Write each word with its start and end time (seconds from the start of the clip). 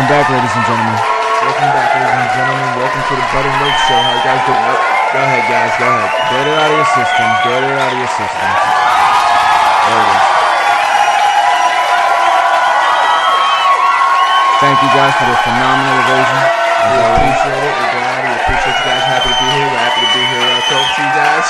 Welcome 0.00 0.16
back, 0.16 0.32
ladies 0.32 0.56
and 0.56 0.64
gentlemen. 0.64 0.96
Welcome 1.44 1.70
back, 1.76 1.92
ladies 1.92 2.24
and 2.24 2.32
gentlemen. 2.32 2.68
Welcome 2.72 3.04
to 3.04 3.14
the 3.20 3.20
and 3.20 3.56
Roach 3.60 3.80
Show. 3.84 4.00
How 4.00 4.16
you 4.16 4.24
guys 4.24 4.40
doing? 4.48 4.64
Go 5.12 5.20
ahead, 5.20 5.44
guys. 5.44 5.72
Go 5.76 5.84
ahead. 5.92 6.08
Get 6.32 6.44
it 6.48 6.56
out 6.56 6.72
of 6.72 6.76
your 6.80 6.88
system. 6.88 7.28
Get 7.44 7.60
it 7.68 7.76
out 7.76 7.92
of 7.92 8.00
your 8.00 8.12
system. 8.16 8.48
There 8.48 10.00
it 10.00 10.08
is. 10.08 10.24
Thank 14.64 14.76
you 14.80 14.90
guys 14.96 15.12
for 15.20 15.26
the 15.28 15.36
phenomenal 15.44 15.96
evasion. 16.00 16.40
As 16.48 16.96
We 16.96 17.04
appreciate 17.04 17.60
it. 17.60 17.72
We're 17.76 17.92
glad. 17.92 18.24
We 18.24 18.32
appreciate 18.40 18.76
you 18.80 18.84
guys. 18.88 19.04
Happy 19.04 19.28
to 19.28 19.36
be 19.36 19.48
here. 19.52 19.68
We're 19.68 19.84
happy 19.84 20.00
to 20.00 20.10
be 20.16 20.22
here. 20.32 20.48
Uh, 20.48 20.64
talk 20.64 20.86
to 20.96 21.00
you 21.04 21.12
guys. 21.12 21.48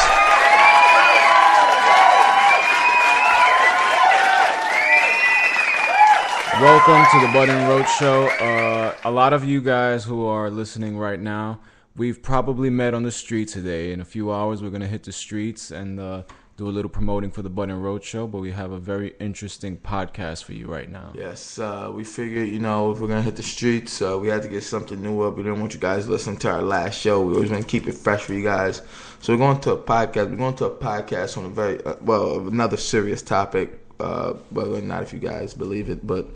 Welcome 6.60 7.06
to 7.10 7.26
the 7.26 7.52
and 7.52 7.68
Roach 7.70 7.90
Show. 7.96 8.26
Uh, 8.26 8.94
a 9.04 9.10
lot 9.10 9.32
of 9.32 9.46
you 9.46 9.62
guys 9.62 10.04
who 10.04 10.26
are 10.26 10.50
listening 10.50 10.98
right 10.98 11.18
now, 11.18 11.58
we've 11.96 12.22
probably 12.22 12.68
met 12.68 12.92
on 12.92 13.02
the 13.02 13.10
street 13.10 13.48
today. 13.48 13.94
In 13.94 14.02
a 14.02 14.04
few 14.04 14.30
hours, 14.30 14.62
we're 14.62 14.68
going 14.68 14.82
to 14.82 14.86
hit 14.86 15.04
the 15.04 15.12
streets 15.12 15.70
and 15.70 15.98
uh, 15.98 16.24
do 16.58 16.68
a 16.68 16.70
little 16.70 16.90
promoting 16.90 17.30
for 17.30 17.40
the 17.40 17.48
and 17.62 17.82
Roach 17.82 18.04
Show. 18.04 18.26
But 18.26 18.42
we 18.42 18.52
have 18.52 18.72
a 18.72 18.78
very 18.78 19.14
interesting 19.20 19.78
podcast 19.78 20.44
for 20.44 20.52
you 20.52 20.66
right 20.66 20.90
now. 20.90 21.14
Yes, 21.14 21.58
uh, 21.58 21.90
we 21.94 22.04
figured, 22.04 22.50
you 22.50 22.58
know, 22.58 22.90
if 22.90 23.00
we're 23.00 23.08
gonna 23.08 23.22
hit 23.22 23.36
the 23.36 23.42
streets, 23.42 24.02
uh, 24.02 24.18
we 24.18 24.28
had 24.28 24.42
to 24.42 24.48
get 24.48 24.62
something 24.62 25.00
new 25.00 25.22
up. 25.22 25.38
We 25.38 25.44
didn't 25.44 25.60
want 25.60 25.72
you 25.72 25.80
guys 25.80 26.04
to 26.04 26.10
listen 26.10 26.36
to 26.36 26.50
our 26.50 26.60
last 26.60 27.00
show. 27.00 27.22
We 27.22 27.36
always 27.36 27.50
want 27.50 27.62
to 27.62 27.68
keep 27.68 27.88
it 27.88 27.94
fresh 27.94 28.20
for 28.20 28.34
you 28.34 28.44
guys. 28.44 28.82
So 29.20 29.32
we're 29.32 29.38
going 29.38 29.60
to 29.60 29.72
a 29.72 29.78
podcast. 29.78 30.28
We're 30.28 30.36
going 30.36 30.56
to 30.56 30.66
a 30.66 30.76
podcast 30.76 31.38
on 31.38 31.46
a 31.46 31.48
very 31.48 31.82
uh, 31.86 31.94
well, 32.02 32.46
another 32.46 32.76
serious 32.76 33.22
topic. 33.22 33.79
Uh, 34.00 34.32
whether 34.50 34.74
or 34.74 34.80
not 34.80 35.02
if 35.02 35.12
you 35.12 35.18
guys 35.18 35.54
believe 35.54 35.90
it, 35.90 36.06
but 36.06 36.28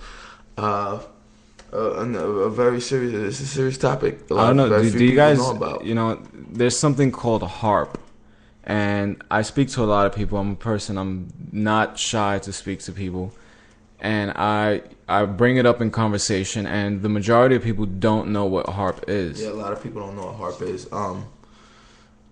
uh, 0.58 1.00
a, 1.72 1.76
a, 1.76 2.50
very 2.50 2.80
serious. 2.80 3.40
It's 3.40 3.40
a 3.40 3.46
serious 3.46 3.78
topic. 3.78 4.20
A 4.30 4.34
I 4.34 4.46
don't 4.48 4.56
know. 4.56 4.68
Do, 4.68 4.90
do 4.90 5.04
you 5.04 5.16
guys, 5.16 5.38
know 5.38 5.50
about. 5.50 5.84
you 5.84 5.94
know, 5.94 6.22
there's 6.32 6.78
something 6.78 7.10
called 7.10 7.42
a 7.42 7.48
harp, 7.48 7.98
and 8.62 9.22
I 9.30 9.42
speak 9.42 9.68
to 9.70 9.82
a 9.82 9.86
lot 9.86 10.06
of 10.06 10.14
people. 10.14 10.38
I'm 10.38 10.52
a 10.52 10.56
person. 10.56 10.96
I'm 10.98 11.32
not 11.52 11.98
shy 11.98 12.38
to 12.40 12.52
speak 12.52 12.80
to 12.80 12.92
people, 12.92 13.32
and 14.00 14.32
I 14.32 14.82
I 15.08 15.24
bring 15.24 15.56
it 15.56 15.66
up 15.66 15.80
in 15.80 15.90
conversation, 15.90 16.66
and 16.66 17.02
the 17.02 17.08
majority 17.08 17.56
of 17.56 17.62
people 17.62 17.86
don't 17.86 18.32
know 18.32 18.44
what 18.44 18.68
harp 18.68 19.04
is. 19.08 19.42
Yeah, 19.42 19.50
a 19.50 19.54
lot 19.54 19.72
of 19.72 19.82
people 19.82 20.02
don't 20.02 20.16
know 20.16 20.26
what 20.26 20.36
harp 20.36 20.62
is. 20.62 20.86
Um, 20.92 21.26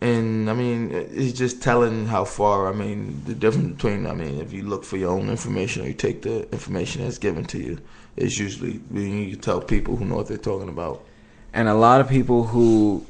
and 0.03 0.51
I 0.51 0.55
mean, 0.55 0.91
it's 0.93 1.37
just 1.39 1.63
telling 1.63 2.07
how 2.07 2.25
far. 2.25 2.69
I 2.69 2.73
mean, 2.73 3.23
the 3.25 3.35
difference 3.35 3.77
between. 3.77 4.07
I 4.07 4.15
mean, 4.15 4.41
if 4.41 4.53
you 4.53 4.63
look 4.63 4.85
for 4.85 4.97
your 4.97 5.11
own 5.11 5.29
information 5.29 5.85
or 5.85 5.89
you 5.89 5.95
take 5.95 6.23
the 6.23 6.51
information 6.53 7.03
that's 7.03 7.19
given 7.19 7.45
to 7.47 7.59
you, 7.59 7.79
it's 8.17 8.39
usually 8.39 8.81
you 8.93 9.37
tell 9.37 9.61
people 9.61 9.97
who 9.97 10.05
know 10.05 10.17
what 10.17 10.29
they're 10.29 10.37
talking 10.37 10.69
about. 10.69 11.05
and 11.53 11.69
a 11.69 11.75
lot 11.75 12.01
of 12.01 12.09
people 12.09 12.45
who 12.45 13.05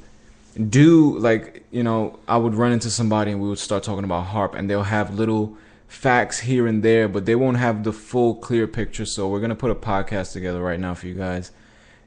do 0.69 1.19
like 1.19 1.65
you 1.71 1.83
know 1.83 2.19
i 2.29 2.37
would 2.37 2.55
run 2.55 2.73
into 2.73 2.91
somebody 2.91 3.31
and 3.33 3.41
we 3.41 3.49
would 3.49 3.59
start 3.59 3.83
talking 3.83 4.05
about 4.05 4.23
harp 4.27 4.55
and 4.55 4.69
they'll 4.69 4.83
have 4.83 5.15
little 5.15 5.57
facts 5.89 6.41
here 6.41 6.67
and 6.67 6.83
there 6.83 7.09
but 7.09 7.25
they 7.25 7.35
won't 7.35 7.57
have 7.57 7.85
the 7.85 7.93
full 7.93 8.35
clear 8.35 8.67
picture 8.67 9.07
so 9.07 9.29
we're 9.29 9.47
to 9.47 9.55
put 9.55 9.71
a 9.71 9.75
podcast 9.75 10.33
together 10.33 10.61
right 10.61 10.81
now 10.81 10.95
for 10.95 11.07
you 11.07 11.15
guys 11.15 11.53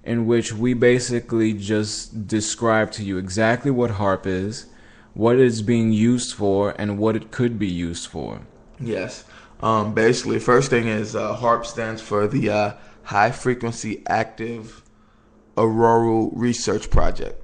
in 0.03 0.27
which 0.27 0.53
we 0.53 0.73
basically 0.73 1.53
just 1.53 2.27
describe 2.27 2.91
to 2.91 3.03
you 3.03 3.17
exactly 3.17 3.71
what 3.71 3.91
harp 3.91 4.27
is 4.27 4.67
what 5.15 5.39
it's 5.39 5.61
being 5.61 5.91
used 5.91 6.35
for 6.35 6.75
and 6.77 6.99
what 6.99 7.15
it 7.15 7.31
could 7.31 7.57
be 7.57 7.67
used 7.67 8.07
for 8.07 8.41
Yes. 8.79 9.23
Um, 9.61 9.93
basically, 9.93 10.39
first 10.39 10.69
thing 10.69 10.87
is 10.87 11.15
uh, 11.15 11.33
HARP 11.33 11.65
stands 11.65 12.01
for 12.01 12.27
the 12.27 12.49
uh, 12.49 12.73
High 13.03 13.31
Frequency 13.31 14.03
Active 14.07 14.83
Auroral 15.57 16.31
Research 16.31 16.89
Project. 16.89 17.41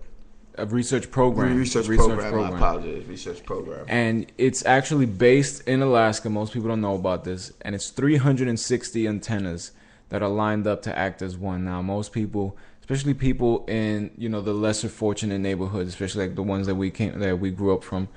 a 0.58 0.66
research 0.66 1.10
program 1.10 1.56
Research, 1.56 1.86
program. 1.86 2.54
I 2.54 2.56
apologize. 2.58 3.06
Research 3.06 3.46
program. 3.46 3.86
and 3.88 4.32
it's 4.38 4.66
actually 4.66 5.06
based 5.06 5.68
in 5.68 5.82
Alaska. 5.82 6.30
Most 6.30 6.54
people 6.54 6.68
don't 6.68 6.82
know 6.82 6.96
about 6.96 7.24
this, 7.24 7.54
and 7.62 7.74
it's 7.74 7.90
360 7.90 9.08
antennas 9.08 9.72
that 10.10 10.22
are 10.22 10.30
lined 10.30 10.68
up 10.68 10.82
to 10.82 10.98
act 10.98 11.22
as 11.22 11.38
one. 11.38 11.64
Now, 11.64 11.82
most 11.82 12.12
people, 12.12 12.58
especially 12.82 13.14
people 13.14 13.66
in 13.68 14.12
you 14.18 14.28
know 14.28 14.42
the 14.42 14.54
lesser 14.54 14.90
fortunate 14.90 15.40
neighborhoods, 15.40 15.90
especially 15.90 16.28
like 16.28 16.36
the 16.36 16.44
ones 16.44 16.68
that 16.68 16.76
we 16.76 16.92
came 16.92 17.18
that 17.20 17.40
we 17.40 17.52
grew 17.52 17.74
up 17.74 17.84
from, 17.84 18.10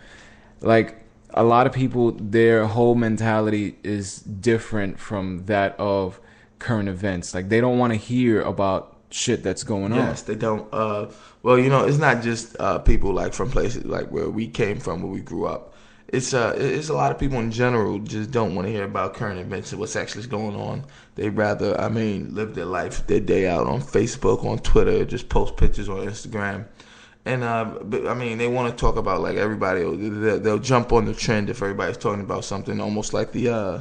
like 0.61 1.05
a 1.35 1.45
lot 1.45 1.67
of 1.67 1.73
people, 1.73 2.13
their 2.13 2.67
whole 2.67 2.95
mentality 2.95 3.77
is 3.83 4.19
different 4.19 4.99
from 4.99 5.45
that 5.47 5.79
of 5.79 6.21
current 6.59 6.89
events. 6.89 7.35
Like 7.35 7.49
they 7.49 7.61
don't 7.61 7.79
want 7.79 7.93
to 7.93 7.99
hear 7.99 8.41
about 8.41 8.97
shit 9.11 9.43
that's 9.43 9.65
going 9.65 9.93
on. 9.93 9.99
Yes, 9.99 10.23
they 10.23 10.37
don't. 10.37 10.73
Uh, 10.73 11.11
well, 11.43 11.59
you 11.59 11.69
know, 11.69 11.85
it's 11.85 11.99
not 11.99 12.23
just 12.23 12.57
uh, 12.59 12.79
people 12.79 13.13
like 13.13 13.35
from 13.35 13.51
places 13.51 13.85
like 13.85 14.11
where 14.11 14.31
we 14.31 14.47
came 14.49 14.79
from, 14.79 15.03
where 15.03 15.13
we 15.13 15.21
grew 15.21 15.47
up. 15.47 15.74
It's 16.09 16.33
uh, 16.35 16.55
it's 16.57 16.91
a 16.91 16.95
lot 16.95 17.11
of 17.11 17.19
people 17.19 17.39
in 17.41 17.51
general 17.51 17.99
just 17.99 18.31
don't 18.31 18.55
want 18.55 18.67
to 18.69 18.73
hear 18.73 18.85
about 18.85 19.15
current 19.15 19.41
events 19.41 19.73
and 19.73 19.81
what's 19.81 19.97
actually 19.97 20.27
going 20.27 20.55
on. 20.55 20.85
They 21.17 21.29
rather, 21.31 21.81
I 21.81 21.89
mean, 21.89 22.35
live 22.35 22.55
their 22.55 22.67
life, 22.67 23.07
their 23.07 23.21
day 23.21 23.49
out 23.49 23.67
on 23.67 23.81
Facebook, 23.81 24.45
on 24.45 24.59
Twitter, 24.59 25.05
just 25.05 25.29
post 25.29 25.57
pictures 25.57 25.89
on 25.89 25.99
Instagram, 26.07 26.67
and 27.25 27.43
uh, 27.43 27.65
but, 27.83 28.07
I 28.07 28.15
mean, 28.15 28.39
they 28.39 28.49
want 28.49 28.71
to 28.71 28.81
talk 28.81 28.97
about 28.97 29.23
like 29.23 29.37
everybody. 29.37 29.81
They'll, 29.83 30.39
they'll 30.39 30.59
jump 30.59 30.93
on 30.93 31.07
the 31.07 31.15
trend 31.15 31.49
if 31.51 31.63
everybody's 31.63 31.97
talking 31.97 32.23
about 32.23 32.45
something, 32.45 32.81
almost 32.81 33.13
like 33.15 33.33
the. 33.33 33.49
Uh, 33.49 33.81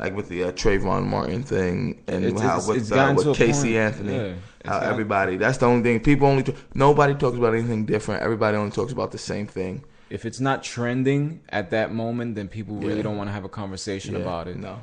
like 0.00 0.14
with 0.14 0.28
the 0.28 0.44
uh, 0.44 0.52
Trayvon 0.52 1.06
Martin 1.06 1.42
thing, 1.42 2.00
and 2.06 2.24
It's- 2.24 2.40
how 2.40 2.50
it's- 2.58 2.68
with, 2.68 2.76
it's 2.78 2.92
uh, 2.92 3.14
with 3.16 3.36
Casey 3.36 3.72
point. 3.72 3.76
Anthony, 3.78 4.12
Yeah, 4.14 4.32
how 4.64 4.74
gotten- 4.74 4.90
everybody. 4.92 5.36
That's 5.36 5.58
the 5.58 5.66
only 5.66 5.82
thing. 5.82 5.98
People 5.98 6.28
only. 6.28 6.44
Nobody 6.72 7.14
talks 7.16 7.36
about 7.36 7.54
anything 7.54 7.84
different. 7.84 8.22
Everybody 8.22 8.56
only 8.56 8.70
talks 8.70 8.92
about 8.92 9.10
the 9.10 9.18
same 9.18 9.48
thing. 9.48 9.82
If 10.10 10.24
it's 10.24 10.40
not 10.40 10.62
trending 10.62 11.40
at 11.50 11.70
that 11.70 11.92
moment, 11.92 12.34
then 12.34 12.48
people 12.48 12.76
really 12.76 12.96
Yeah. 12.96 13.02
don't 13.02 13.16
want 13.16 13.28
to 13.28 13.32
have 13.32 13.44
a 13.44 13.48
conversation 13.48 14.14
Yeah, 14.14 14.20
about 14.20 14.48
it. 14.48 14.56
No. 14.56 14.76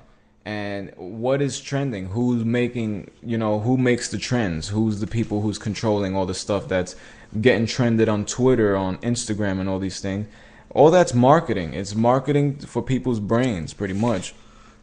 and 0.47 0.91
what 0.97 1.41
is 1.41 1.59
trending 1.59 2.05
who's 2.09 2.45
making 2.45 3.09
you 3.23 3.35
know 3.35 3.59
who 3.61 3.75
makes 3.77 4.09
the 4.09 4.17
trends 4.19 4.67
who's 4.67 4.99
the 4.99 5.07
people 5.07 5.41
who's 5.41 5.57
controlling 5.57 6.15
all 6.15 6.27
the 6.27 6.35
stuff 6.35 6.67
that's 6.67 6.95
getting 7.41 7.65
trended 7.65 8.07
on 8.07 8.23
twitter 8.25 8.75
on 8.75 8.95
instagram 8.99 9.59
and 9.59 9.67
all 9.67 9.79
these 9.79 9.99
things 9.99 10.27
all 10.69 10.91
that's 10.91 11.15
marketing 11.15 11.73
it's 11.73 11.95
marketing 11.95 12.55
for 12.59 12.83
people's 12.83 13.19
brains 13.19 13.73
pretty 13.73 13.95
much 13.95 14.35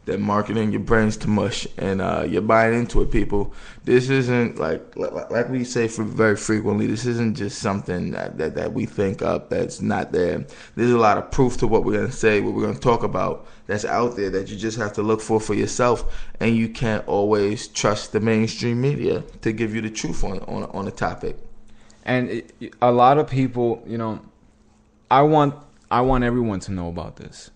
That 0.05 0.19
marketing 0.19 0.71
your 0.73 0.81
brains 0.81 1.15
to 1.17 1.29
mush, 1.29 1.65
and 1.77 2.01
uh, 2.01 2.25
you're 2.27 2.41
buying 2.41 2.73
into 2.73 3.01
it, 3.01 3.09
people. 3.09 3.53
This 3.85 4.09
isn't 4.09 4.59
like 4.59 4.81
like, 4.97 5.47
we 5.49 5.63
say 5.63 5.87
for 5.87 6.03
very 6.03 6.35
frequently. 6.35 6.87
This 6.87 7.05
isn't 7.05 7.37
just 7.37 7.59
something 7.59 8.11
that, 8.11 8.37
that 8.37 8.55
that 8.55 8.73
we 8.73 8.85
think 8.85 9.21
up 9.21 9.49
that's 9.49 9.81
not 9.81 10.11
there. 10.11 10.45
There's 10.75 10.91
a 10.91 10.97
lot 10.97 11.17
of 11.17 11.31
proof 11.31 11.55
to 11.57 11.67
what 11.67 11.85
we're 11.85 11.97
gonna 11.97 12.11
say, 12.11 12.41
what 12.41 12.53
we're 12.53 12.65
gonna 12.65 12.79
talk 12.79 13.03
about. 13.03 13.47
That's 13.67 13.85
out 13.85 14.17
there 14.17 14.29
that 14.31 14.49
you 14.49 14.57
just 14.57 14.77
have 14.77 14.91
to 14.93 15.01
look 15.01 15.21
for 15.21 15.39
for 15.39 15.53
yourself, 15.53 16.03
and 16.41 16.55
you 16.55 16.67
can't 16.67 17.07
always 17.07 17.69
trust 17.69 18.11
the 18.11 18.19
mainstream 18.19 18.81
media 18.81 19.23
to 19.41 19.53
give 19.53 19.73
you 19.73 19.81
the 19.81 19.89
truth 19.89 20.23
on 20.25 20.39
on 20.39 20.63
on 20.65 20.87
a 20.87 20.91
topic. 20.91 21.37
and 22.05 22.29
it, 22.29 22.73
a 22.81 22.91
lot 22.91 23.17
of 23.17 23.29
people 23.29 23.81
you 23.87 23.97
know 23.97 24.19
i 25.09 25.21
want 25.21 25.55
i 25.89 26.01
want 26.01 26.23
everyone 26.23 26.59
to 26.59 26.71
know 26.71 26.89
about 26.89 27.15
this 27.15 27.51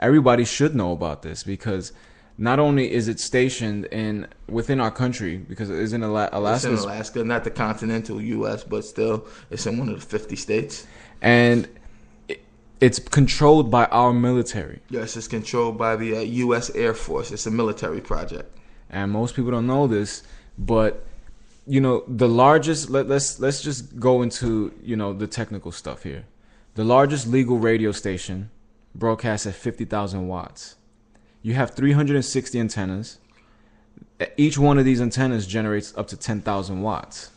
everybody 0.00 0.44
should 0.44 0.74
know 0.74 0.92
about 0.92 1.22
this 1.22 1.42
because 1.42 1.92
not 2.38 2.58
only 2.58 2.92
is 2.92 3.08
it 3.08 3.18
stationed 3.18 3.86
in 3.86 4.26
within 4.48 4.78
our 4.80 4.90
country 4.90 5.38
because 5.38 5.70
it 5.70 5.76
is 5.78 5.92
in 5.92 6.02
Ala- 6.02 6.24
It's 6.26 6.34
Alaska 6.34 6.68
in 6.70 6.76
Alaska, 6.78 7.24
not 7.24 7.44
the 7.44 7.50
continental 7.50 8.20
U.S., 8.20 8.62
but 8.64 8.84
still, 8.84 9.26
it's 9.50 9.66
in 9.66 9.78
one 9.78 9.88
of 9.88 9.94
the 10.00 10.06
50 10.06 10.36
states. 10.36 10.86
and 11.22 11.66
it, 12.28 12.42
it's 12.80 12.98
controlled 12.98 13.70
by 13.70 13.86
our 13.86 14.12
military. 14.12 14.80
Yes, 14.90 15.16
it's 15.16 15.28
controlled 15.28 15.78
by 15.78 15.96
the 15.96 16.16
uh, 16.16 16.20
U.S. 16.20 16.68
Air 16.74 16.92
Force. 16.92 17.30
It's 17.32 17.46
a 17.46 17.50
military 17.50 18.02
project. 18.02 18.54
And 18.90 19.10
most 19.10 19.34
people 19.34 19.50
don't 19.50 19.66
know 19.66 19.86
this, 19.86 20.22
but 20.58 21.06
you 21.66 21.80
know 21.80 22.04
the 22.06 22.28
largest. 22.28 22.90
Let, 22.90 23.08
let's 23.08 23.40
let's 23.40 23.62
just 23.62 23.98
go 23.98 24.22
into 24.22 24.72
you 24.82 24.94
know 24.94 25.12
the 25.14 25.26
technical 25.26 25.72
stuff 25.72 26.02
here. 26.02 26.24
The 26.74 26.84
largest 26.84 27.26
legal 27.26 27.58
radio 27.58 27.90
station 27.92 28.50
broadcasts 28.98 29.46
at 29.46 29.54
fifty 29.54 29.84
thousand 29.84 30.28
watts. 30.28 30.76
You 31.42 31.54
have 31.54 31.72
three 31.72 31.92
hundred 31.92 32.16
and 32.16 32.24
sixty 32.24 32.58
antennas. 32.58 33.18
Each 34.36 34.58
one 34.58 34.78
of 34.78 34.84
these 34.84 35.00
antennas 35.00 35.46
generates 35.46 35.96
up 35.96 36.08
to 36.08 36.16
ten 36.16 36.40
thousand 36.40 36.82
watts. 36.82 37.30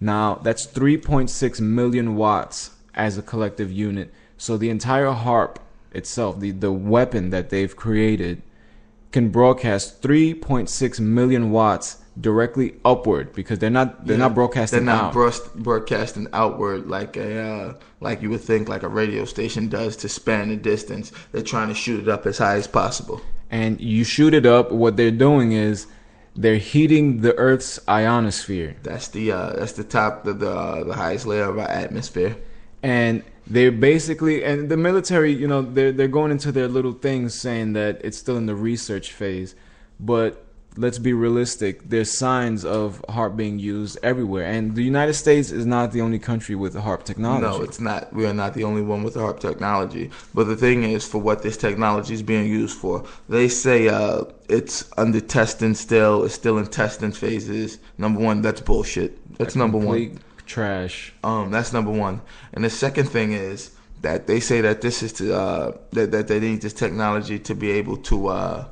Now 0.00 0.36
that's 0.36 0.66
three 0.66 0.96
point 0.96 1.30
six 1.30 1.60
million 1.60 2.16
watts 2.16 2.70
as 2.94 3.18
a 3.18 3.22
collective 3.22 3.70
unit. 3.70 4.12
So 4.36 4.56
the 4.56 4.70
entire 4.70 5.10
harp 5.10 5.58
itself, 5.92 6.40
the 6.40 6.50
the 6.50 6.72
weapon 6.72 7.30
that 7.30 7.50
they've 7.50 7.74
created, 7.74 8.42
can 9.12 9.30
broadcast 9.30 10.02
3.6 10.02 11.00
million 11.00 11.50
watts 11.50 11.98
directly 12.20 12.74
upward 12.84 13.32
because 13.32 13.58
they're 13.58 13.70
not 13.70 14.06
they're 14.06 14.16
Yeah. 14.16 14.24
not 14.26 14.34
broadcasting 14.34 14.84
They're 14.86 14.94
not 14.96 15.14
broadcasting 15.54 16.26
outward 16.32 16.88
like 16.88 17.16
a 17.16 17.40
uh, 17.40 17.74
like 18.00 18.22
you 18.22 18.30
would 18.30 18.40
think 18.40 18.68
like 18.68 18.82
a 18.82 18.88
radio 18.88 19.24
station 19.24 19.68
does 19.68 19.96
to 19.98 20.08
span 20.08 20.48
the 20.48 20.56
distance. 20.56 21.12
They're 21.32 21.42
trying 21.42 21.68
to 21.68 21.74
shoot 21.74 22.00
it 22.00 22.08
up 22.08 22.26
as 22.26 22.38
high 22.38 22.56
as 22.56 22.66
possible. 22.66 23.20
and 23.50 23.80
you 23.80 24.04
shoot 24.04 24.34
it 24.34 24.44
up. 24.46 24.72
What 24.72 24.96
they're 24.96 25.10
doing 25.28 25.52
is 25.52 25.86
they're 26.36 26.58
heating 26.72 27.20
the 27.22 27.34
Earth's 27.36 27.80
ionosphere. 27.88 28.76
That's 28.82 29.08
the 29.08 29.32
uh, 29.32 29.52
that's 29.58 29.72
the 29.72 29.84
top 29.84 30.24
the 30.24 30.32
the, 30.32 30.50
uh, 30.50 30.84
the 30.84 30.94
highest 30.94 31.26
layer 31.26 31.44
of 31.44 31.58
our 31.58 31.68
atmosphere. 31.68 32.36
and 32.82 33.22
they're 33.50 33.72
basically 33.72 34.44
and 34.44 34.68
the 34.68 34.76
military 34.76 35.32
you 35.32 35.48
know 35.48 35.62
they're 35.62 35.90
they're 35.90 36.06
going 36.20 36.30
into 36.30 36.52
their 36.52 36.68
little 36.68 36.92
things 36.92 37.32
saying 37.34 37.72
that 37.72 37.98
it's 38.04 38.18
still 38.18 38.36
in 38.36 38.44
the 38.44 38.54
research 38.54 39.10
phase 39.12 39.54
but 39.98 40.44
let's 40.78 40.98
be 40.98 41.12
realistic 41.12 41.88
there's 41.88 42.10
signs 42.10 42.64
of 42.64 43.04
harp 43.08 43.36
being 43.36 43.58
used 43.58 43.98
everywhere 44.02 44.46
and 44.46 44.76
the 44.76 44.82
united 44.82 45.14
states 45.14 45.50
is 45.50 45.66
not 45.66 45.92
the 45.92 46.00
only 46.00 46.18
country 46.18 46.54
with 46.54 46.74
harp 46.76 47.02
technology 47.04 47.58
No, 47.58 47.62
it's 47.62 47.80
not. 47.80 48.12
We 48.12 48.26
are 48.26 48.34
not 48.34 48.54
the 48.54 48.64
only 48.64 48.82
one 48.82 49.02
with 49.02 49.14
HARP 49.14 49.40
technology. 49.40 50.10
But 50.34 50.44
the 50.44 50.56
thing 50.56 50.84
is, 50.84 51.06
for 51.06 51.18
what 51.18 51.42
this 51.42 51.56
technology 51.56 52.14
is 52.14 52.22
being 52.22 52.46
used 52.46 52.76
for, 52.78 53.04
they 53.28 53.48
say 53.48 53.88
uh, 53.88 54.24
it's 54.48 54.90
under 54.96 55.20
testing 55.20 55.74
still. 55.74 56.24
It's 56.24 56.34
still 56.34 56.58
in 56.58 56.66
testing 56.66 57.12
phases. 57.12 57.78
Number 57.96 58.20
one, 58.20 58.42
that's 58.42 58.60
bullshit. 58.60 59.38
That's 59.38 59.56
number 59.56 59.78
one. 59.78 60.20
Trash 60.46 61.12
Um, 61.22 61.50
that's 61.50 61.72
number 61.72 61.90
one. 61.90 62.22
And 62.54 62.64
the 62.64 62.70
second 62.70 63.06
thing 63.10 63.32
is 63.32 63.72
that 64.00 64.26
they 64.26 64.40
say 64.40 64.60
that 64.62 64.80
this 64.80 65.02
is 65.02 65.12
to 65.14 65.34
uh, 65.34 65.76
that 65.92 66.10
that 66.12 66.28
they 66.28 66.40
need 66.40 66.62
this 66.62 66.72
technology 66.72 67.38
to 67.38 67.54
be 67.54 67.70
able 67.72 67.96
to 68.10 68.28
uh, 68.28 68.64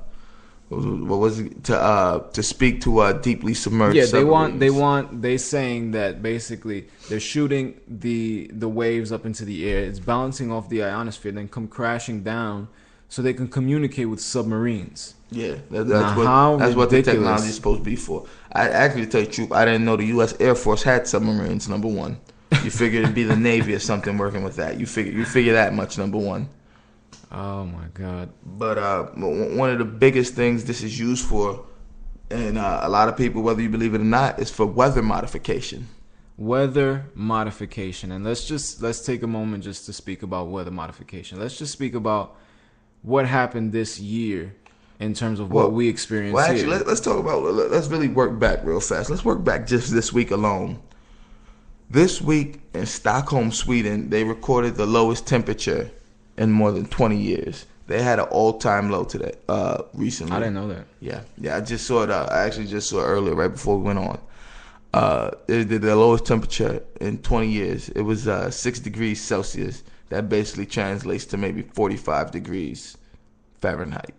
what 0.69 1.19
was- 1.19 1.41
it 1.41 1.65
to 1.65 1.77
uh 1.77 2.19
to 2.31 2.43
speak 2.43 2.81
to 2.81 2.99
uh 2.99 3.13
deeply 3.13 3.55
submerged. 3.55 3.97
yeah 3.97 4.07
they 4.07 4.25
want 4.25 4.59
they 4.59 4.71
want 4.71 5.23
they 5.23 5.37
saying 5.37 5.93
that 5.93 6.23
basically 6.23 6.89
they're 7.09 7.21
shooting 7.21 7.81
the 7.87 8.51
the 8.53 8.69
waves 8.69 9.13
up 9.13 9.25
into 9.25 9.45
the 9.45 9.69
air 9.69 9.85
it's 9.85 10.01
bouncing 10.01 10.51
off 10.51 10.69
the 10.69 10.83
ionosphere 10.83 11.31
then 11.33 11.49
come 11.49 11.69
crashing 11.69 12.23
down 12.23 12.67
so 13.09 13.23
they 13.23 13.33
can 13.35 13.47
communicate 13.47 14.09
with 14.09 14.21
submarines 14.21 15.15
Yeah, 15.31 15.57
that, 15.71 15.87
that's 15.87 16.17
Now, 16.19 16.25
how 16.25 16.51
what 16.53 16.59
that's 16.59 16.75
what 16.75 16.91
the 16.91 17.03
technology 17.03 17.49
is 17.49 17.55
supposed 17.55 17.81
to 17.81 17.85
be 17.85 17.95
for. 17.97 18.27
I 18.53 18.69
actually 18.69 19.07
tell 19.07 19.21
you 19.21 19.27
the 19.27 19.33
truth, 19.33 19.53
I 19.53 19.65
didn't 19.65 19.85
know 19.85 19.97
the 19.97 20.07
U.S. 20.17 20.35
Air 20.41 20.55
Force 20.55 20.83
had 20.83 21.07
submarines. 21.07 21.69
Number 21.69 21.89
one, 21.89 22.19
you 22.65 22.71
figured 22.71 23.03
it'd 23.05 23.15
be 23.15 23.23
the 23.25 23.37
Navy 23.37 23.75
or 23.75 23.79
something 23.81 24.17
working 24.19 24.43
with 24.45 24.57
that. 24.57 24.79
You 24.81 24.87
figure 24.87 25.12
you 25.12 25.25
figure 25.25 25.53
that 25.55 25.73
much. 25.75 25.99
Number 25.99 26.19
one, 26.19 26.49
oh 27.32 27.64
my 27.64 27.87
god 27.94 28.31
but 28.44 28.78
uh, 28.78 29.05
one 29.14 29.70
of 29.70 29.78
the 29.78 29.84
biggest 29.84 30.34
things 30.34 30.64
this 30.64 30.82
is 30.82 30.99
used 30.99 31.25
for, 31.26 31.67
and 32.31 32.56
uh, 32.58 32.81
a 32.82 32.88
lot 32.88 33.08
of 33.08 33.17
people, 33.17 33.43
whether 33.43 33.61
you 33.62 33.69
believe 33.69 33.94
it 33.94 34.00
or 34.00 34.05
not, 34.05 34.38
is 34.38 34.50
for 34.50 34.67
weather 34.67 35.02
modification. 35.02 35.87
weather 36.37 37.06
modification 37.14 38.12
and 38.12 38.25
let's 38.25 38.46
just 38.46 38.82
let's 38.82 39.00
take 39.05 39.23
a 39.23 39.26
moment 39.26 39.64
just 39.64 39.87
to 39.87 39.93
speak 39.93 40.23
about 40.23 40.49
weather 40.49 40.70
modification 40.70 41.40
let's 41.40 41.56
just 41.58 41.73
speak 41.73 41.94
about 41.94 42.37
what 43.02 43.26
happened 43.26 43.73
this 43.73 43.99
year 43.99 44.55
in 45.00 45.14
terms 45.14 45.40
of 45.40 45.50
what 45.50 45.69
Well- 45.69 45.73
we 45.73 45.88
experienced 45.88 46.34
Well, 46.34 46.44
actually, 46.44 46.61
here. 46.61 46.70
let, 46.70 46.87
let's 46.87 47.00
talk 47.00 47.19
about. 47.19 47.43
Let's 47.70 47.88
really 47.88 48.08
work 48.08 48.38
back 48.38 48.64
real 48.64 48.81
fast. 48.81 49.11
Let's 49.11 49.25
work 49.25 49.44
back 49.44 49.67
just 49.67 49.93
this 49.93 50.12
week 50.12 50.31
alone. 50.31 50.81
This 51.90 52.20
week 52.20 52.61
in 52.75 52.87
Stockholm, 52.87 53.52
Sweden, 53.52 54.11
they 54.11 54.25
recorded 54.25 54.76
the 54.76 54.87
lowest 54.87 55.26
temperature 55.26 55.90
in 56.37 56.53
more 56.53 56.73
than 56.73 56.87
20 56.87 57.17
years. 57.17 57.67
They 57.87 58.03
had 58.03 58.19
an 58.19 58.27
all-time 58.27 58.91
low 58.91 59.05
today, 59.05 59.33
uh, 59.49 59.83
recently. 59.94 60.35
I 60.35 60.41
didn't 60.41 60.55
know 60.55 60.69
that 60.69 60.87
Yeah, 61.00 61.21
yeah. 61.38 61.56
I 61.56 61.61
just 61.61 61.87
saw 61.87 62.03
it. 62.03 62.11
Uh, 62.11 62.27
I 62.31 62.41
actually 62.41 62.67
just 62.67 62.88
saw 62.88 63.00
it 63.00 63.06
earlier, 63.06 63.35
right 63.35 63.53
before 63.53 63.79
we 63.79 63.85
went 63.85 63.99
on. 64.00 64.21
Uh, 64.93 65.31
it 65.47 65.69
did 65.69 65.83
the 65.83 65.94
lowest 65.94 66.27
temperature 66.27 66.83
in 67.00 67.19
20 67.19 67.49
years. 67.49 67.88
It 67.91 68.00
was 68.00 68.27
uh, 68.27 68.50
six 68.50 68.81
degrees 68.81 69.23
Celsius. 69.23 69.85
That 70.09 70.29
basically 70.29 70.67
translates 70.67 71.27
to 71.27 71.37
maybe 71.37 71.62
45 71.62 72.31
degrees 72.31 72.97
Fahrenheit. 73.61 74.15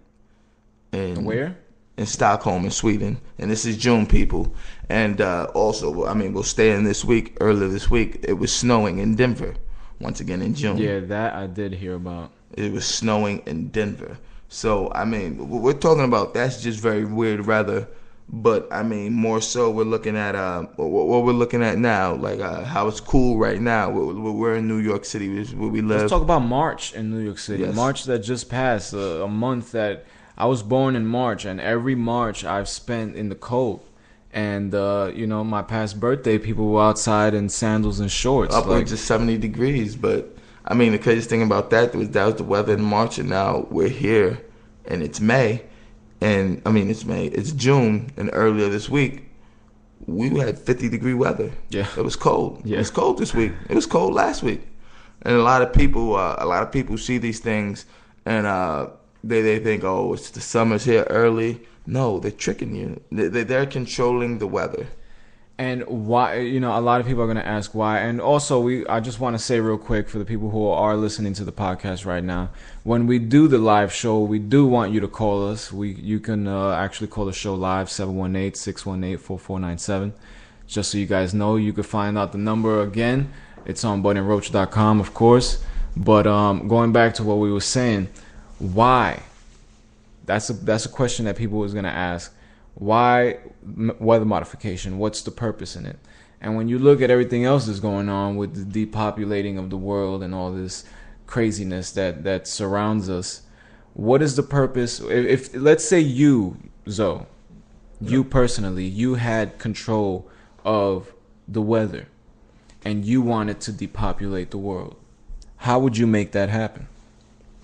And 0.93 1.25
where 1.25 1.57
in 1.97 2.05
Stockholm 2.05 2.63
in 2.63 2.71
Sweden, 2.71 3.19
and 3.39 3.49
this 3.49 3.65
is 3.65 3.75
June, 3.75 4.05
people. 4.05 4.53
And 4.87 5.19
uh, 5.19 5.47
also, 5.53 6.05
I 6.05 6.13
mean, 6.13 6.31
we'll 6.31 6.43
stay 6.43 6.71
in 6.71 6.83
this 6.83 7.03
week. 7.03 7.35
Earlier 7.41 7.67
this 7.67 7.89
week, 7.89 8.19
it 8.23 8.33
was 8.33 8.53
snowing 8.53 8.99
in 8.99 9.15
Denver. 9.15 9.55
Once 9.99 10.19
again 10.19 10.41
in 10.41 10.53
June, 10.53 10.77
yeah 10.77 10.99
that 10.99 11.33
i 11.33 11.47
did 11.47 11.73
hear 11.73 11.95
about 11.95 12.31
it 12.55 12.71
was 12.71 12.85
snowing 12.85 13.41
in 13.45 13.67
Denver. 13.69 14.17
So 14.49 14.91
I 14.93 15.05
mean, 15.05 15.49
we're 15.49 15.73
talking 15.73 16.03
about 16.03 16.33
that's 16.33 16.61
just 16.61 16.79
very 16.79 17.05
weird, 17.05 17.45
rather. 17.45 17.87
But 18.29 18.67
I 18.71 18.83
mean, 18.83 19.13
more 19.13 19.39
so, 19.39 19.71
we're 19.71 19.83
looking 19.83 20.17
at 20.17 20.35
uh, 20.35 20.63
what, 20.75 21.23
we're 21.23 21.31
looking 21.31 21.63
at 21.63 21.77
now, 21.77 22.15
like 22.15 22.39
uh, 22.39 22.63
how 22.63 22.87
it's 22.87 22.99
cool 22.99 23.37
right 23.37 23.59
now. 23.59 23.89
We're, 23.89 24.31
we're 24.31 24.55
in 24.55 24.67
New 24.67 24.79
York 24.79 25.05
City, 25.05 25.43
where 25.53 25.69
we 25.69 25.81
live. 25.81 26.01
Let's 26.01 26.11
talk 26.11 26.23
about 26.23 26.39
March 26.39 26.93
in 26.93 27.09
New 27.09 27.19
York 27.19 27.39
City. 27.39 27.63
Yes. 27.63 27.75
March 27.75 28.03
that 28.03 28.19
just 28.19 28.49
passed, 28.49 28.93
uh, 28.93 29.23
a 29.23 29.27
month 29.29 29.71
that 29.71 30.05
I 30.37 30.45
was 30.45 30.61
born 30.61 30.97
in 30.97 31.05
March, 31.05 31.45
and 31.45 31.61
every 31.61 31.95
March 31.95 32.43
I've 32.43 32.67
spent 32.67 33.15
in 33.15 33.29
the 33.29 33.35
cold. 33.35 33.81
And 34.33 34.75
uh, 34.75 35.11
you 35.13 35.25
know, 35.25 35.43
my 35.43 35.61
past 35.61 35.99
birthday, 35.99 36.37
people 36.37 36.67
were 36.67 36.81
outside 36.81 37.33
in 37.33 37.49
sandals 37.49 37.99
and 37.99 38.11
shorts. 38.11 38.53
upwards 38.53 38.91
like, 38.91 38.99
of 38.99 39.05
70 39.05 39.37
degrees. 39.37 39.95
But 39.95 40.37
I 40.65 40.73
mean, 40.73 40.91
the 40.91 40.99
craziest 40.99 41.29
thing 41.29 41.41
about 41.41 41.69
that 41.69 41.95
was 41.95 42.09
that 42.09 42.25
was 42.25 42.35
the 42.35 42.43
weather 42.43 42.73
in 42.73 42.81
March, 42.81 43.17
and 43.17 43.29
now 43.29 43.67
we're 43.69 43.87
here, 43.89 44.41
and 44.85 45.01
it's 45.01 45.21
May, 45.21 45.63
and 46.19 46.61
I 46.65 46.71
mean 46.71 46.89
it's 46.89 47.05
May, 47.05 47.27
it's 47.27 47.51
June, 47.53 48.11
and 48.17 48.29
earlier 48.33 48.69
this 48.69 48.89
week 48.89 49.23
we 50.05 50.29
had 50.39 50.57
50 50.57 50.89
degree 50.89 51.13
weather. 51.13 51.51
Yeah. 51.69 51.87
it 51.97 52.03
was 52.03 52.15
cold. 52.15 52.61
Yeah. 52.63 52.75
It 52.75 52.79
was 52.79 52.91
cold 52.91 53.17
this 53.17 53.33
week. 53.33 53.51
It 53.69 53.75
was 53.75 53.85
cold 53.85 54.13
last 54.13 54.43
week, 54.43 54.61
and 55.21 55.35
a 55.35 55.41
lot 55.41 55.61
of 55.61 55.73
people, 55.73 56.15
uh, 56.15 56.35
a 56.39 56.45
lot 56.45 56.63
of 56.63 56.71
people 56.71 56.97
see 56.97 57.17
these 57.17 57.39
things, 57.39 57.85
and 58.25 58.45
uh, 58.45 58.87
they 59.23 59.41
they 59.41 59.59
think, 59.59 59.83
oh, 59.83 60.13
it's 60.13 60.29
the 60.29 60.41
summer's 60.41 60.85
here 60.85 61.05
early. 61.09 61.61
No, 61.85 62.19
they're 62.19 62.31
tricking 62.31 62.75
you. 62.75 63.01
They, 63.11 63.27
they- 63.29 63.43
they're 63.43 63.65
controlling 63.65 64.39
the 64.39 64.47
weather. 64.47 64.87
and 65.59 65.81
why 66.09 66.25
you 66.53 66.59
know 66.63 66.73
a 66.77 66.83
lot 66.89 67.01
of 67.01 67.07
people 67.07 67.23
are 67.23 67.31
going 67.33 67.43
to 67.45 67.51
ask 67.57 67.73
why 67.73 67.93
and 68.07 68.21
also 68.31 68.53
we 68.67 68.73
i 68.95 68.99
just 69.07 69.19
want 69.23 69.33
to 69.37 69.41
say 69.47 69.57
real 69.59 69.79
quick 69.91 70.05
for 70.11 70.19
the 70.21 70.25
people 70.31 70.49
who 70.55 70.63
are 70.85 70.95
listening 71.05 71.33
to 71.37 71.43
the 71.49 71.55
podcast 71.63 72.05
right 72.05 72.23
now 72.35 72.43
when 72.91 73.01
we 73.11 73.17
do 73.35 73.41
the 73.47 73.57
live 73.73 73.91
show 74.01 74.15
we 74.33 74.37
do 74.55 74.61
want 74.75 74.93
you 74.93 74.99
to 75.05 75.07
call 75.21 75.37
us 75.51 75.61
we 75.79 75.87
you 76.11 76.19
can 76.27 76.41
uh, 76.47 76.85
actually 76.85 77.09
call 77.15 77.25
the 77.25 77.33
show 77.43 77.55
live 77.69 77.87
718-618-4497 78.85 80.11
just 80.67 80.91
so 80.91 80.97
you 80.97 81.05
guys 81.05 81.33
know 81.33 81.55
you 81.55 81.73
could 81.73 81.85
find 81.85 82.17
out 82.17 82.31
the 82.31 82.37
number 82.37 82.81
again 82.81 83.31
it's 83.65 83.83
on 83.83 84.03
budandroach.com 84.03 84.99
of 84.99 85.13
course 85.13 85.63
but 85.95 86.27
um, 86.27 86.67
going 86.67 86.91
back 86.91 87.13
to 87.15 87.23
what 87.23 87.37
we 87.37 87.51
were 87.51 87.61
saying 87.61 88.07
why 88.59 89.21
that's 90.25 90.49
a 90.49 90.53
that's 90.53 90.85
a 90.85 90.89
question 90.89 91.25
that 91.25 91.35
people 91.35 91.57
was 91.59 91.73
gonna 91.73 91.87
ask. 91.87 92.33
Why 92.75 93.39
m- 93.63 93.95
weather 93.99 94.25
modification? 94.25 94.99
What's 94.99 95.21
the 95.21 95.31
purpose 95.31 95.75
in 95.75 95.85
it? 95.85 95.97
And 96.39 96.55
when 96.55 96.67
you 96.67 96.77
look 96.77 97.01
at 97.01 97.09
everything 97.09 97.45
else 97.45 97.65
that's 97.65 97.79
going 97.79 98.09
on 98.09 98.35
with 98.35 98.71
the 98.71 98.85
depopulating 98.85 99.57
of 99.57 99.71
the 99.71 99.77
world 99.77 100.21
and 100.21 100.35
all 100.35 100.51
this 100.51 100.83
craziness 101.25 101.91
that 101.93 102.23
that 102.23 102.47
surrounds 102.47 103.09
us, 103.09 103.41
what 103.93 104.21
is 104.21 104.35
the 104.35 104.43
purpose? 104.43 104.99
If, 104.99 105.51
if 105.51 105.55
let's 105.55 105.85
say 105.85 105.99
you, 105.99 106.57
Zoe, 106.87 107.25
you 107.99 108.23
personally, 108.23 108.85
you 108.85 109.15
had 109.15 109.57
control 109.57 110.29
of 110.63 111.13
the 111.47 111.61
weather, 111.61 112.07
and 112.85 113.05
you 113.05 113.21
wanted 113.21 113.59
to 113.61 113.71
depopulate 113.71 114.51
the 114.51 114.57
world, 114.57 114.97
how 115.57 115.79
would 115.79 115.97
you 115.97 116.05
make 116.05 116.33
that 116.33 116.49
happen? 116.49 116.87